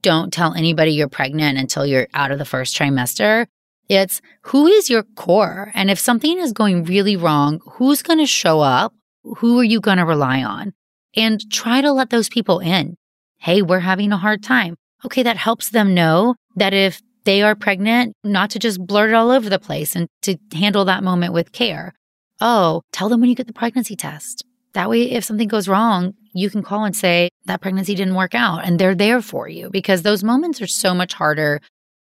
[0.02, 3.46] don't tell anybody you're pregnant until you're out of the first trimester.
[3.88, 5.72] It's who is your core?
[5.74, 8.92] And if something is going really wrong, who's going to show up?
[9.38, 10.72] Who are you going to rely on?
[11.16, 12.96] And try to let those people in.
[13.38, 14.76] Hey, we're having a hard time.
[15.04, 19.14] Okay, that helps them know that if they are pregnant, not to just blurt it
[19.14, 21.94] all over the place and to handle that moment with care.
[22.40, 24.44] Oh, tell them when you get the pregnancy test.
[24.74, 28.34] That way, if something goes wrong, you can call and say that pregnancy didn't work
[28.34, 31.60] out and they're there for you because those moments are so much harder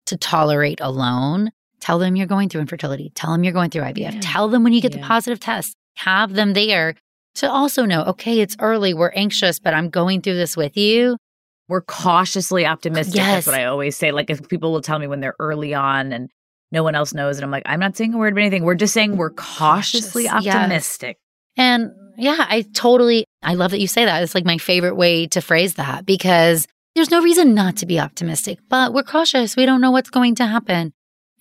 [0.07, 1.51] to tolerate alone.
[1.81, 3.13] Tell them you're going through infertility.
[3.15, 4.15] Tell them you're going through IVF.
[4.15, 4.21] Yeah.
[4.21, 5.03] Tell them when you get yeah.
[5.03, 5.77] the positive test.
[5.97, 6.95] Have them there
[7.37, 11.19] to also know, okay, it's early, we're anxious, but I'm going through this with you.
[11.69, 13.17] We're cautiously optimistic.
[13.17, 13.45] Yes.
[13.45, 14.13] That's what I always say.
[14.13, 16.31] Like if people will tell me when they're early on and
[16.73, 17.37] no one else knows.
[17.37, 18.65] And I'm like, I'm not saying a word of anything.
[18.65, 20.55] We're just saying we're cautiously Cautious, yes.
[20.55, 21.19] optimistic.
[21.57, 24.23] And yeah, I totally, I love that you say that.
[24.23, 28.01] It's like my favorite way to phrase that because there's no reason not to be
[28.01, 29.57] optimistic, but we're cautious.
[29.57, 30.93] We don't know what's going to happen.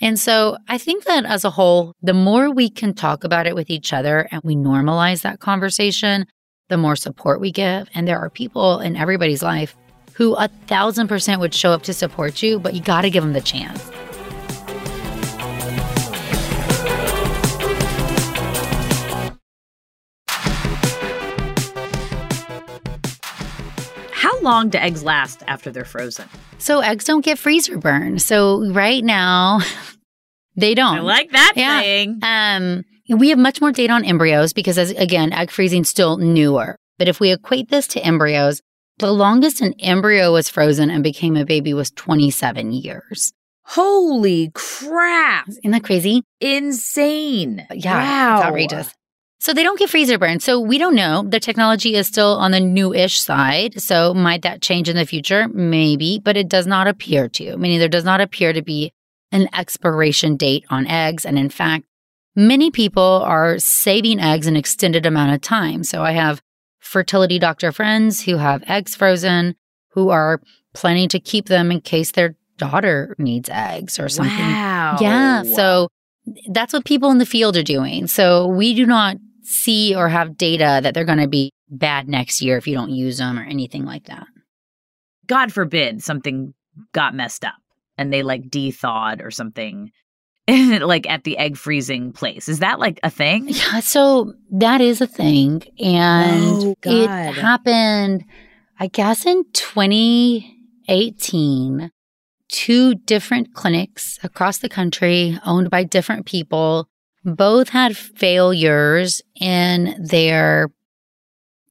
[0.01, 3.55] And so I think that as a whole, the more we can talk about it
[3.55, 6.25] with each other and we normalize that conversation,
[6.67, 7.89] the more support we give.
[7.93, 9.75] And there are people in everybody's life
[10.13, 13.23] who a thousand percent would show up to support you, but you got to give
[13.23, 13.89] them the chance.
[24.45, 26.29] Long do eggs last after they're frozen?
[26.59, 28.19] So eggs don't get freezer burn.
[28.19, 29.59] So right now,
[30.55, 30.97] they don't.
[30.97, 31.81] I like that Yeah.
[31.81, 32.19] thing.
[32.21, 36.17] Um, we have much more data on embryos because, as, again, egg freezing is still
[36.17, 36.77] newer.
[36.97, 38.61] But if we equate this to embryos,
[38.99, 43.33] the longest an embryo was frozen and became a baby was 27 years.
[43.65, 45.49] Holy crap.
[45.49, 46.23] Isn't that crazy?
[46.39, 47.65] Insane.
[47.73, 48.37] Yeah, Wow.
[48.37, 48.93] it's outrageous.
[49.45, 50.39] So they don't get freezer burn.
[50.39, 51.21] So we don't know.
[51.21, 53.79] The technology is still on the new-ish side.
[53.79, 55.47] So might that change in the future?
[55.49, 57.55] Maybe, but it does not appear to.
[57.55, 58.91] Meaning there does not appear to be
[59.31, 61.27] an expiration date on eggs.
[61.27, 61.85] And in fact,
[62.35, 65.83] many people are saving eggs an extended amount of time.
[65.83, 66.41] So I have
[66.79, 69.53] fertility doctor friends who have eggs frozen
[69.89, 70.41] who are
[70.73, 74.39] planning to keep them in case their daughter needs eggs or something.
[74.39, 74.97] Wow.
[74.99, 75.43] Yeah.
[75.43, 75.89] So
[76.49, 78.07] that's what people in the field are doing.
[78.07, 82.41] So we do not see or have data that they're going to be bad next
[82.41, 84.27] year if you don't use them or anything like that.
[85.27, 86.53] God forbid something
[86.93, 87.55] got messed up
[87.97, 89.91] and they like de-thawed or something
[90.47, 92.47] like at the egg freezing place.
[92.47, 93.49] Is that like a thing?
[93.49, 93.79] Yeah.
[93.79, 95.63] So that is a thing.
[95.79, 98.23] And Oh, it happened,
[98.79, 101.91] I guess, in 2018.
[102.47, 106.87] Two different clinics across the country owned by different people
[107.25, 110.69] both had failures in their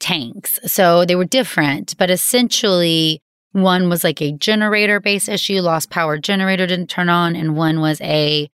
[0.00, 0.58] tanks.
[0.66, 6.18] So they were different, but essentially one was like a generator based issue, lost power
[6.18, 8.50] generator didn't turn on, and one was a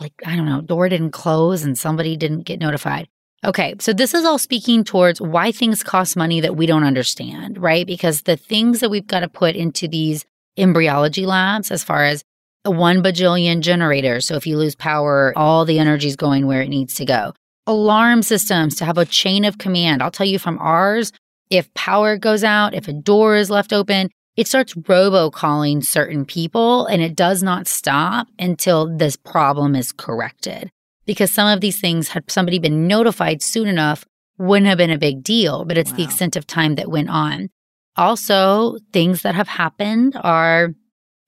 [0.00, 3.08] like, I don't know, door didn't close and somebody didn't get notified.
[3.44, 7.58] Okay, so this is all speaking towards why things cost money that we don't understand,
[7.58, 7.86] right?
[7.86, 10.24] Because the things that we've got to put into these
[10.56, 12.24] embryology labs, as far as
[12.64, 14.26] one bajillion generators.
[14.26, 17.34] So if you lose power, all the energy is going where it needs to go.
[17.66, 20.02] Alarm systems to have a chain of command.
[20.02, 21.12] I'll tell you from ours,
[21.50, 26.86] if power goes out, if a door is left open, it starts robocalling certain people
[26.86, 30.70] and it does not stop until this problem is corrected.
[31.04, 34.04] Because some of these things, had somebody been notified soon enough,
[34.38, 37.50] wouldn't have been a big deal, but it's the extent of time that went on.
[37.96, 40.74] Also, things that have happened are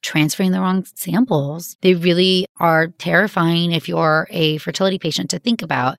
[0.04, 1.76] transferring the wrong samples.
[1.80, 5.96] They really are terrifying if you're a fertility patient to think about.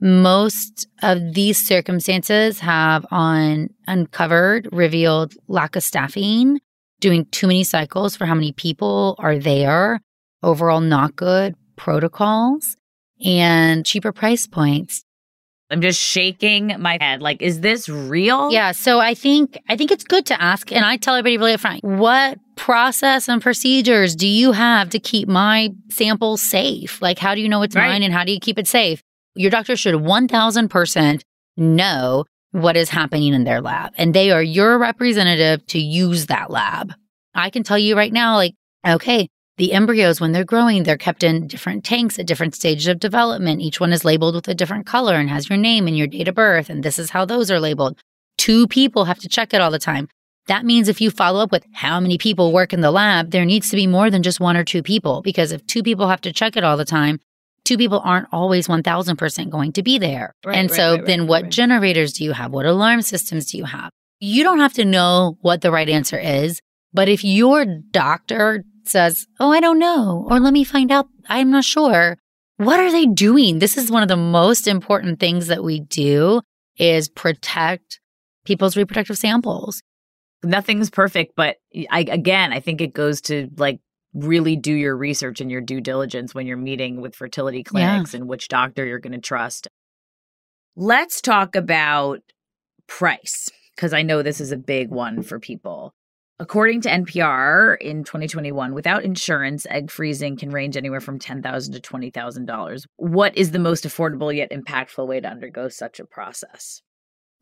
[0.00, 6.60] Most of these circumstances have on uncovered, revealed lack of staffing,
[7.00, 10.00] doing too many cycles for how many people are there,
[10.42, 12.76] overall not good protocols,
[13.24, 15.04] and cheaper price points.
[15.70, 17.20] I'm just shaking my head.
[17.20, 18.50] Like, is this real?
[18.50, 21.54] Yeah, so I think I think it's good to ask, and I tell everybody really
[21.54, 27.00] upfront, what process and procedures do you have to keep my sample safe?
[27.02, 27.88] Like, how do you know it's Right.
[27.88, 29.02] mine, and how do you keep it safe?
[29.34, 31.22] Your doctor should one thousand percent
[31.56, 36.50] know what is happening in their lab, and they are your representative to use that
[36.50, 36.94] lab.
[37.34, 38.54] I can tell you right now, like,
[38.86, 39.28] okay,
[39.58, 43.60] the embryos, when they're growing, they're kept in different tanks at different stages of development.
[43.60, 46.28] Each one is labeled with a different color and has your name and your date
[46.28, 46.70] of birth.
[46.70, 47.98] And this is how those are labeled.
[48.38, 50.08] Two people have to check it all the time.
[50.46, 53.44] That means if you follow up with how many people work in the lab, there
[53.44, 55.22] needs to be more than just one or two people.
[55.22, 57.18] Because if two people have to check it all the time,
[57.64, 60.34] two people aren't always 1000% going to be there.
[60.46, 62.52] Right, and right, so right, then what generators do you have?
[62.52, 63.90] What alarm systems do you have?
[64.20, 66.60] You don't have to know what the right answer is.
[66.92, 71.50] But if your doctor says, Oh, I don't know, or let me find out, I'm
[71.50, 72.18] not sure,
[72.56, 73.60] what are they doing?
[73.60, 76.42] This is one of the most important things that we do
[76.76, 78.00] is protect
[78.44, 79.82] people's reproductive samples.
[80.42, 81.56] Nothing's perfect, but
[81.90, 83.80] I again, I think it goes to like
[84.14, 88.28] really do your research and your due diligence when you're meeting with fertility clinics and
[88.28, 89.68] which doctor you're going to trust.
[90.76, 92.20] Let's talk about
[92.86, 95.92] price because I know this is a big one for people.
[96.40, 101.80] According to NPR in 2021, without insurance, egg freezing can range anywhere from $10,000 to
[101.80, 102.84] $20,000.
[102.96, 106.80] What is the most affordable yet impactful way to undergo such a process?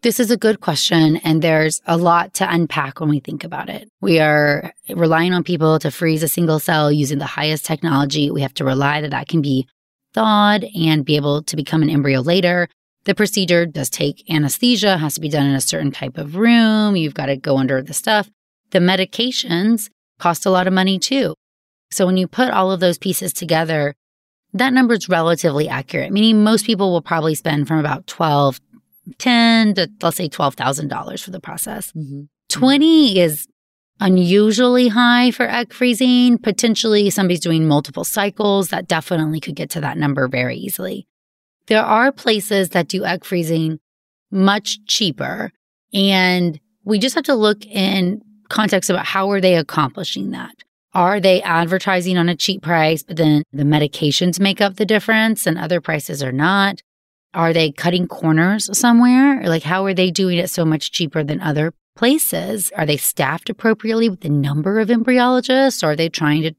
[0.00, 3.68] This is a good question, and there's a lot to unpack when we think about
[3.68, 3.86] it.
[4.00, 8.30] We are relying on people to freeze a single cell using the highest technology.
[8.30, 9.68] We have to rely that that can be
[10.14, 12.68] thawed and be able to become an embryo later.
[13.04, 16.96] The procedure does take anesthesia, has to be done in a certain type of room.
[16.96, 18.30] You've got to go under the stuff.
[18.70, 19.88] The medications
[20.18, 21.34] cost a lot of money too.
[21.90, 23.94] So when you put all of those pieces together,
[24.52, 28.60] that number is relatively accurate, meaning most people will probably spend from about 12,
[29.18, 31.92] 10 to let's say $12,000 for the process.
[31.92, 32.22] Mm-hmm.
[32.48, 33.46] 20 is
[34.00, 36.38] unusually high for egg freezing.
[36.38, 41.06] Potentially somebody's doing multiple cycles that definitely could get to that number very easily.
[41.66, 43.78] There are places that do egg freezing
[44.30, 45.52] much cheaper
[45.92, 50.54] and we just have to look in context about how are they accomplishing that?
[50.94, 55.46] Are they advertising on a cheap price, but then the medications make up the difference
[55.46, 56.80] and other prices are not?
[57.34, 59.42] Are they cutting corners somewhere?
[59.42, 62.72] Like, how are they doing it so much cheaper than other places?
[62.76, 65.82] Are they staffed appropriately with the number of embryologists?
[65.82, 66.54] Or are they trying to,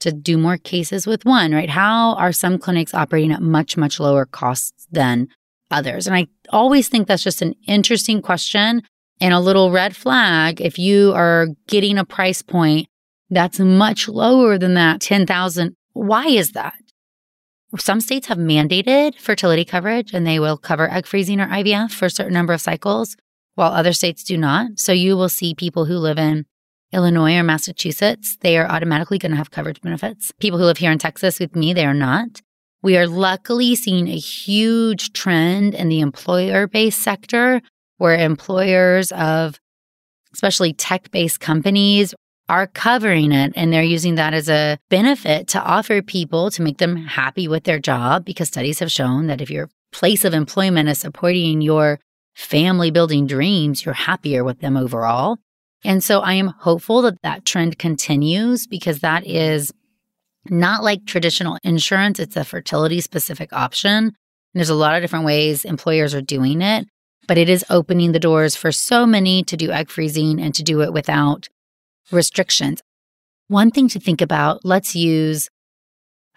[0.00, 1.70] to do more cases with one, right?
[1.70, 5.28] How are some clinics operating at much, much lower costs than
[5.70, 6.08] others?
[6.08, 8.82] And I always think that's just an interesting question
[9.20, 12.88] and a little red flag if you are getting a price point
[13.30, 15.76] that's much lower than that 10,000.
[15.92, 16.74] Why is that?
[17.78, 22.06] Some states have mandated fertility coverage and they will cover egg freezing or IVF for
[22.06, 23.16] a certain number of cycles,
[23.54, 24.78] while other states do not.
[24.78, 26.46] So you will see people who live in
[26.92, 30.32] Illinois or Massachusetts, they are automatically going to have coverage benefits.
[30.38, 32.40] People who live here in Texas with me, they are not.
[32.82, 37.60] We are luckily seeing a huge trend in the employer based sector
[37.98, 39.58] where employers of
[40.32, 42.14] especially tech based companies
[42.48, 46.78] are covering it and they're using that as a benefit to offer people to make
[46.78, 50.88] them happy with their job because studies have shown that if your place of employment
[50.88, 51.98] is supporting your
[52.34, 55.38] family building dreams, you're happier with them overall.
[55.82, 59.72] And so I am hopeful that that trend continues because that is
[60.48, 62.20] not like traditional insurance.
[62.20, 64.12] It's a fertility specific option.
[64.54, 66.86] There's a lot of different ways employers are doing it,
[67.26, 70.62] but it is opening the doors for so many to do egg freezing and to
[70.62, 71.48] do it without
[72.10, 72.82] restrictions.
[73.48, 75.48] One thing to think about let's use,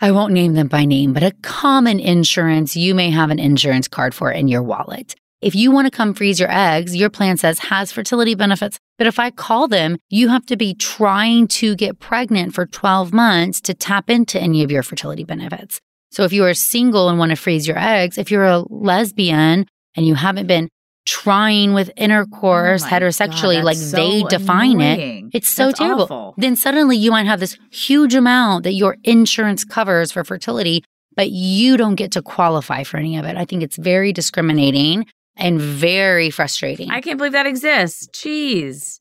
[0.01, 3.87] I won't name them by name, but a common insurance you may have an insurance
[3.87, 5.15] card for in your wallet.
[5.41, 8.77] If you want to come freeze your eggs, your plan says has fertility benefits.
[8.97, 13.13] But if I call them, you have to be trying to get pregnant for 12
[13.13, 15.79] months to tap into any of your fertility benefits.
[16.11, 19.65] So if you are single and want to freeze your eggs, if you're a lesbian
[19.95, 20.67] and you haven't been
[21.09, 25.25] trying with intercourse oh heterosexually, God, like so they define annoying.
[25.27, 25.37] it.
[25.37, 26.03] It's so that's terrible.
[26.03, 26.35] Awful.
[26.37, 30.83] Then suddenly you might have this huge amount that your insurance covers for fertility,
[31.15, 33.35] but you don't get to qualify for any of it.
[33.35, 36.91] I think it's very discriminating and very frustrating.
[36.91, 38.07] I can't believe that exists.
[38.09, 38.99] Jeez.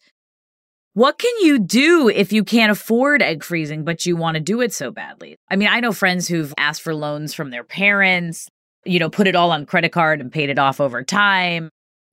[0.94, 4.62] What can you do if you can't afford egg freezing, but you want to do
[4.62, 5.36] it so badly?
[5.50, 8.48] I mean, I know friends who've asked for loans from their parents,
[8.84, 11.68] you know, put it all on credit card and paid it off over time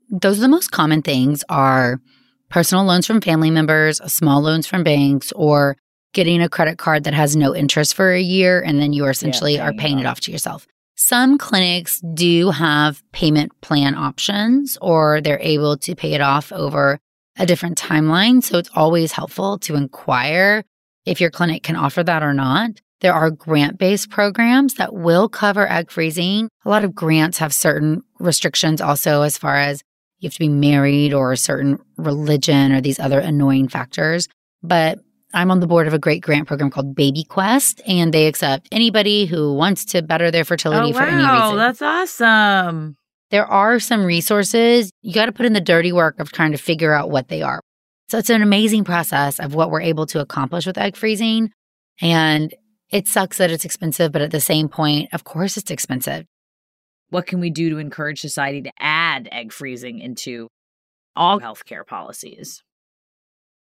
[0.09, 1.99] those are the most common things are
[2.49, 5.77] personal loans from family members, small loans from banks, or
[6.13, 9.55] getting a credit card that has no interest for a year and then you essentially
[9.55, 10.65] yeah, are paying it off to yourself.
[10.95, 16.99] Some clinics do have payment plan options or they're able to pay it off over
[17.37, 18.41] a different timeline.
[18.41, 20.63] So it's always helpful to inquire
[21.05, 22.81] if your clinic can offer that or not.
[23.01, 26.49] There are grant based programs that will cover egg freezing.
[26.63, 29.83] A lot of grants have certain restrictions also as far as
[30.19, 34.27] you have to be married or a certain religion or these other annoying factors.
[34.63, 34.99] But
[35.33, 38.69] I'm on the board of a great grant program called Baby Quest, and they accept
[38.71, 41.57] anybody who wants to better their fertility oh, for any oh, reason.
[41.57, 42.95] That's awesome.
[43.31, 44.91] There are some resources.
[45.01, 47.41] You got to put in the dirty work of trying to figure out what they
[47.41, 47.59] are.
[48.07, 51.51] So it's an amazing process of what we're able to accomplish with egg freezing.
[52.01, 52.53] And
[52.91, 56.25] it sucks that it's expensive, but at the same point, of course, it's expensive.
[57.15, 60.49] What can we do to encourage society to add egg freezing into
[61.15, 62.61] all healthcare policies?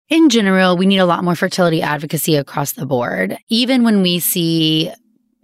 [0.09, 4.17] In general, we need a lot more fertility advocacy across the board, even when we
[4.17, 4.91] see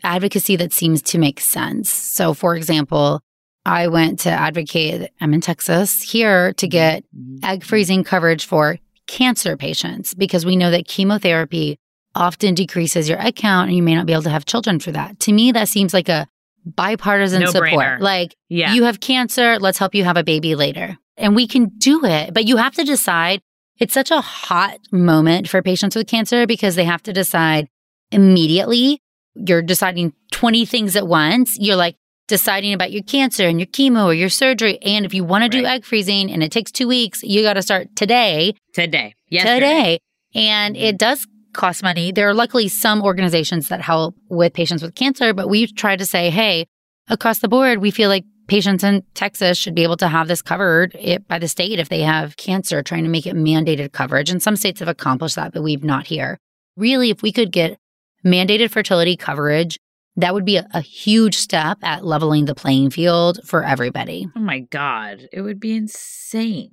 [0.02, 1.92] advocacy that seems to make sense.
[1.92, 3.22] So, for example,
[3.64, 6.72] I went to advocate, I'm in Texas here to mm-hmm.
[6.72, 7.46] get mm-hmm.
[7.46, 11.78] egg freezing coverage for cancer patients because we know that chemotherapy
[12.16, 14.92] often decreases your egg count and you may not be able to have children for
[14.92, 15.20] that.
[15.20, 16.28] To me, that seems like a
[16.66, 17.72] bipartisan no support.
[17.72, 18.00] Brainer.
[18.00, 18.74] Like, yeah.
[18.74, 20.98] you have cancer, let's help you have a baby later.
[21.18, 23.42] And we can do it, but you have to decide.
[23.80, 27.68] It's such a hot moment for patients with cancer because they have to decide
[28.12, 29.02] immediately.
[29.34, 31.58] You're deciding 20 things at once.
[31.60, 31.96] You're like,
[32.28, 34.80] deciding about your cancer and your chemo or your surgery.
[34.82, 37.54] And if you want to do egg freezing and it takes two weeks, you got
[37.54, 38.56] to start today.
[38.74, 39.16] Today.
[39.30, 39.60] Yesterday.
[39.60, 40.00] Today.
[40.36, 42.12] And it does cost money.
[42.12, 46.06] There are luckily some organizations that help with patients with cancer, but we try to
[46.06, 46.66] say, hey,
[47.10, 50.42] across the board, we feel like patients in Texas should be able to have this
[50.42, 50.98] covered
[51.28, 54.30] by the state if they have cancer, trying to make it mandated coverage.
[54.30, 56.38] And some states have accomplished that, but we've not here.
[56.76, 57.78] Really, if we could get
[58.26, 59.78] mandated fertility coverage,
[60.16, 64.28] that would be a, a huge step at leveling the playing field for everybody.
[64.36, 65.28] Oh my God.
[65.32, 66.72] It would be insane.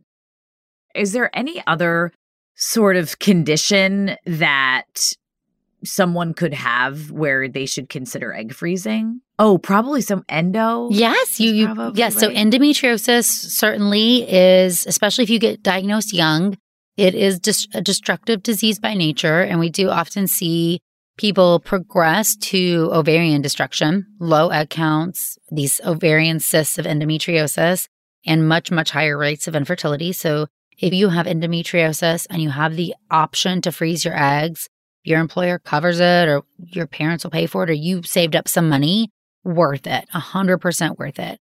[0.95, 2.12] Is there any other
[2.61, 5.14] sort of condition that
[5.82, 9.20] someone could have where they should consider egg freezing?
[9.38, 10.88] Oh, probably some endo.
[10.90, 12.16] Yes, you, you yes.
[12.16, 16.58] So endometriosis certainly is, especially if you get diagnosed young,
[16.98, 20.80] it is just a destructive disease by nature, and we do often see
[21.16, 27.88] people progress to ovarian destruction, low egg counts, these ovarian cysts of endometriosis,
[28.26, 30.12] and much much higher rates of infertility.
[30.12, 30.46] So
[30.81, 34.68] if you have endometriosis and you have the option to freeze your eggs,
[35.05, 38.49] your employer covers it, or your parents will pay for it, or you saved up
[38.49, 39.11] some money
[39.45, 41.39] worth it, 100% worth it.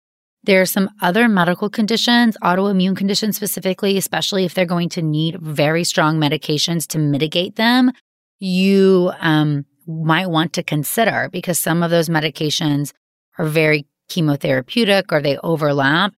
[0.44, 5.40] There are some other medical conditions, autoimmune conditions specifically, especially if they're going to need
[5.40, 7.90] very strong medications to mitigate them,
[8.38, 12.92] you um, might want to consider because some of those medications
[13.38, 16.14] are very chemotherapeutic or they overlap.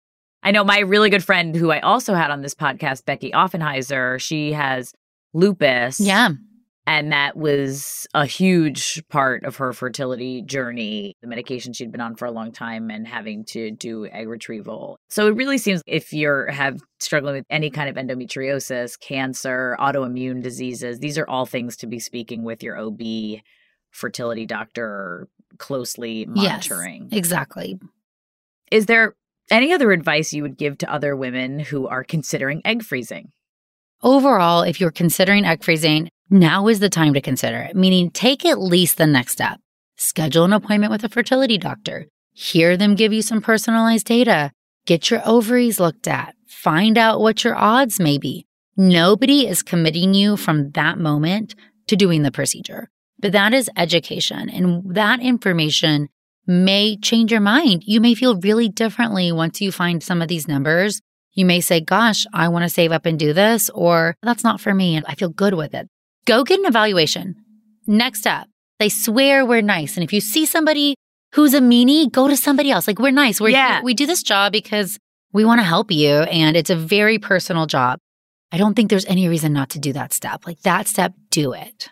[0.48, 4.18] I know my really good friend who I also had on this podcast, Becky Offenheiser,
[4.18, 4.94] she has
[5.34, 6.00] lupus.
[6.00, 6.30] Yeah.
[6.86, 12.16] And that was a huge part of her fertility journey, the medication she'd been on
[12.16, 14.98] for a long time and having to do egg retrieval.
[15.10, 20.42] So it really seems if you're have struggling with any kind of endometriosis, cancer, autoimmune
[20.42, 23.02] diseases, these are all things to be speaking with your OB
[23.90, 25.28] fertility doctor
[25.58, 27.08] closely monitoring.
[27.10, 27.78] Yes, exactly.
[28.70, 29.14] Is there
[29.50, 33.32] any other advice you would give to other women who are considering egg freezing?
[34.02, 38.44] Overall, if you're considering egg freezing, now is the time to consider it, meaning take
[38.44, 39.58] at least the next step.
[39.96, 42.06] Schedule an appointment with a fertility doctor.
[42.32, 44.52] Hear them give you some personalized data.
[44.86, 46.34] Get your ovaries looked at.
[46.46, 48.46] Find out what your odds may be.
[48.76, 51.56] Nobody is committing you from that moment
[51.88, 52.88] to doing the procedure,
[53.18, 54.48] but that is education.
[54.48, 56.08] And that information
[56.48, 57.84] may change your mind.
[57.86, 61.00] You may feel really differently once you find some of these numbers.
[61.34, 64.60] You may say, gosh, I want to save up and do this, or that's not
[64.60, 65.86] for me and I feel good with it.
[66.24, 67.36] Go get an evaluation.
[67.86, 69.96] Next up, they swear we're nice.
[69.96, 70.94] And if you see somebody
[71.34, 72.86] who's a meanie, go to somebody else.
[72.88, 73.40] Like we're nice.
[73.40, 73.82] We're Yeah.
[73.82, 74.98] we do this job because
[75.32, 77.98] we want to help you and it's a very personal job.
[78.50, 80.46] I don't think there's any reason not to do that step.
[80.46, 81.90] Like that step, do it.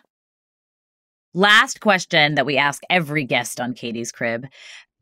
[1.37, 4.47] Last question that we ask every guest on Katie's Crib.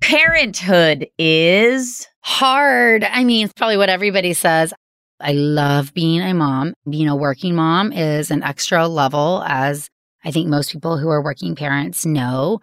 [0.01, 3.05] Parenthood is Hard.
[3.05, 4.75] I mean, it's probably what everybody says.
[5.21, 6.75] I love being a mom.
[6.91, 9.89] Being a working mom is an extra level, as
[10.25, 12.59] I think most people who are working parents know.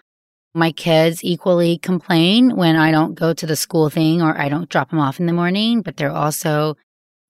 [0.53, 4.67] My kids equally complain when I don't go to the school thing or I don't
[4.67, 6.76] drop them off in the morning, but they're also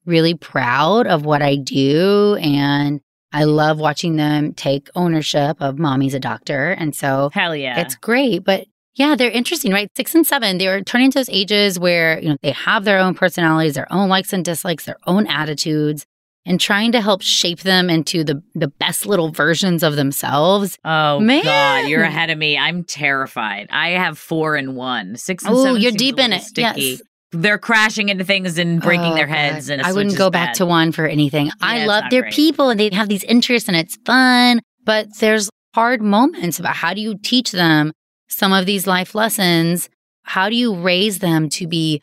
[0.08, 2.36] really proud of what I do.
[2.42, 3.00] And
[3.34, 6.72] I love watching them take ownership of mommy's a doctor.
[6.72, 7.80] And so hell yeah.
[7.80, 8.66] it's great, but
[8.96, 9.90] yeah, they're interesting, right?
[9.96, 13.14] Six and seven, they're turning into those ages where, you know, they have their own
[13.16, 16.06] personalities, their own likes and dislikes, their own attitudes,
[16.46, 20.78] and trying to help shape them into the the best little versions of themselves.
[20.84, 21.44] oh Man.
[21.44, 22.58] God, you're ahead of me.
[22.58, 23.68] I'm terrified.
[23.72, 25.16] I have four and one.
[25.16, 25.82] Six and Oh, seven.
[25.82, 26.42] you're deep in it.
[26.42, 26.82] Sticky.
[26.82, 27.02] Yes.
[27.34, 29.36] They're crashing into things and breaking Oh, their God.
[29.36, 29.70] heads.
[29.70, 30.56] And a I wouldn't go back bad.
[30.56, 31.50] to one for anything.
[31.62, 32.34] I love their great.
[32.34, 36.94] people and they have these interests and it's fun, but there's hard moments about how
[36.94, 37.94] do you teach them
[38.28, 39.90] some of these life lessons?
[40.24, 42.02] How do you raise them to be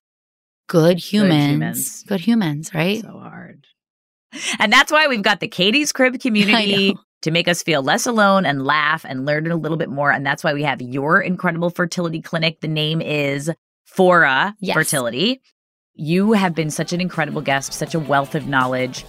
[0.69, 1.53] good humans?
[1.53, 2.05] humans.
[2.09, 3.03] Good humans, right?
[3.03, 3.67] So hard.
[4.59, 8.47] And that's why we've got the Katie's Crib community to make us feel less alone
[8.47, 10.11] and laugh and learn a little bit more.
[10.11, 12.61] And that's why we have your incredible fertility clinic.
[12.61, 13.51] The name is
[13.99, 14.75] Fora Yes.
[14.75, 15.41] Fertility.
[15.97, 19.05] You have been such an incredible guest, such a wealth of knowledge.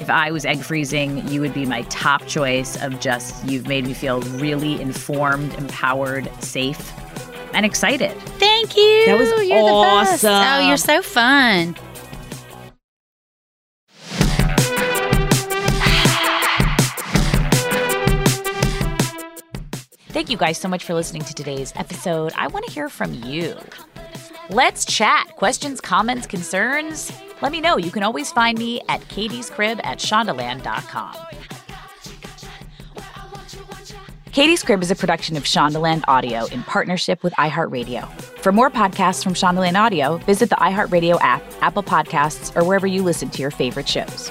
[0.00, 3.86] If I was egg freezing, you would be my top choice of just, you've made
[3.86, 6.92] me feel really informed, empowered, safe,
[7.54, 8.12] and excited.
[8.38, 9.06] Thank you.
[9.06, 10.24] That was you're The best.
[10.26, 10.64] Oh, awesome.
[10.64, 11.74] Oh, you're so fun.
[20.08, 22.34] Thank you guys so much for listening to today's episode.
[22.36, 23.56] I want to hear from you.
[24.50, 25.28] Let's chat.
[25.36, 27.10] Questions, comments, concerns?
[27.40, 27.78] Let me know.
[27.78, 31.16] You can always find me at Katie's Crib at Shondaland.com.
[34.32, 38.06] Katie's Crib is a production of Shondaland Audio in partnership with iHeartRadio.
[38.40, 43.02] For more podcasts from Shondaland Audio, visit the iHeartRadio app, Apple Podcasts, or wherever you
[43.02, 44.30] listen to your favorite shows.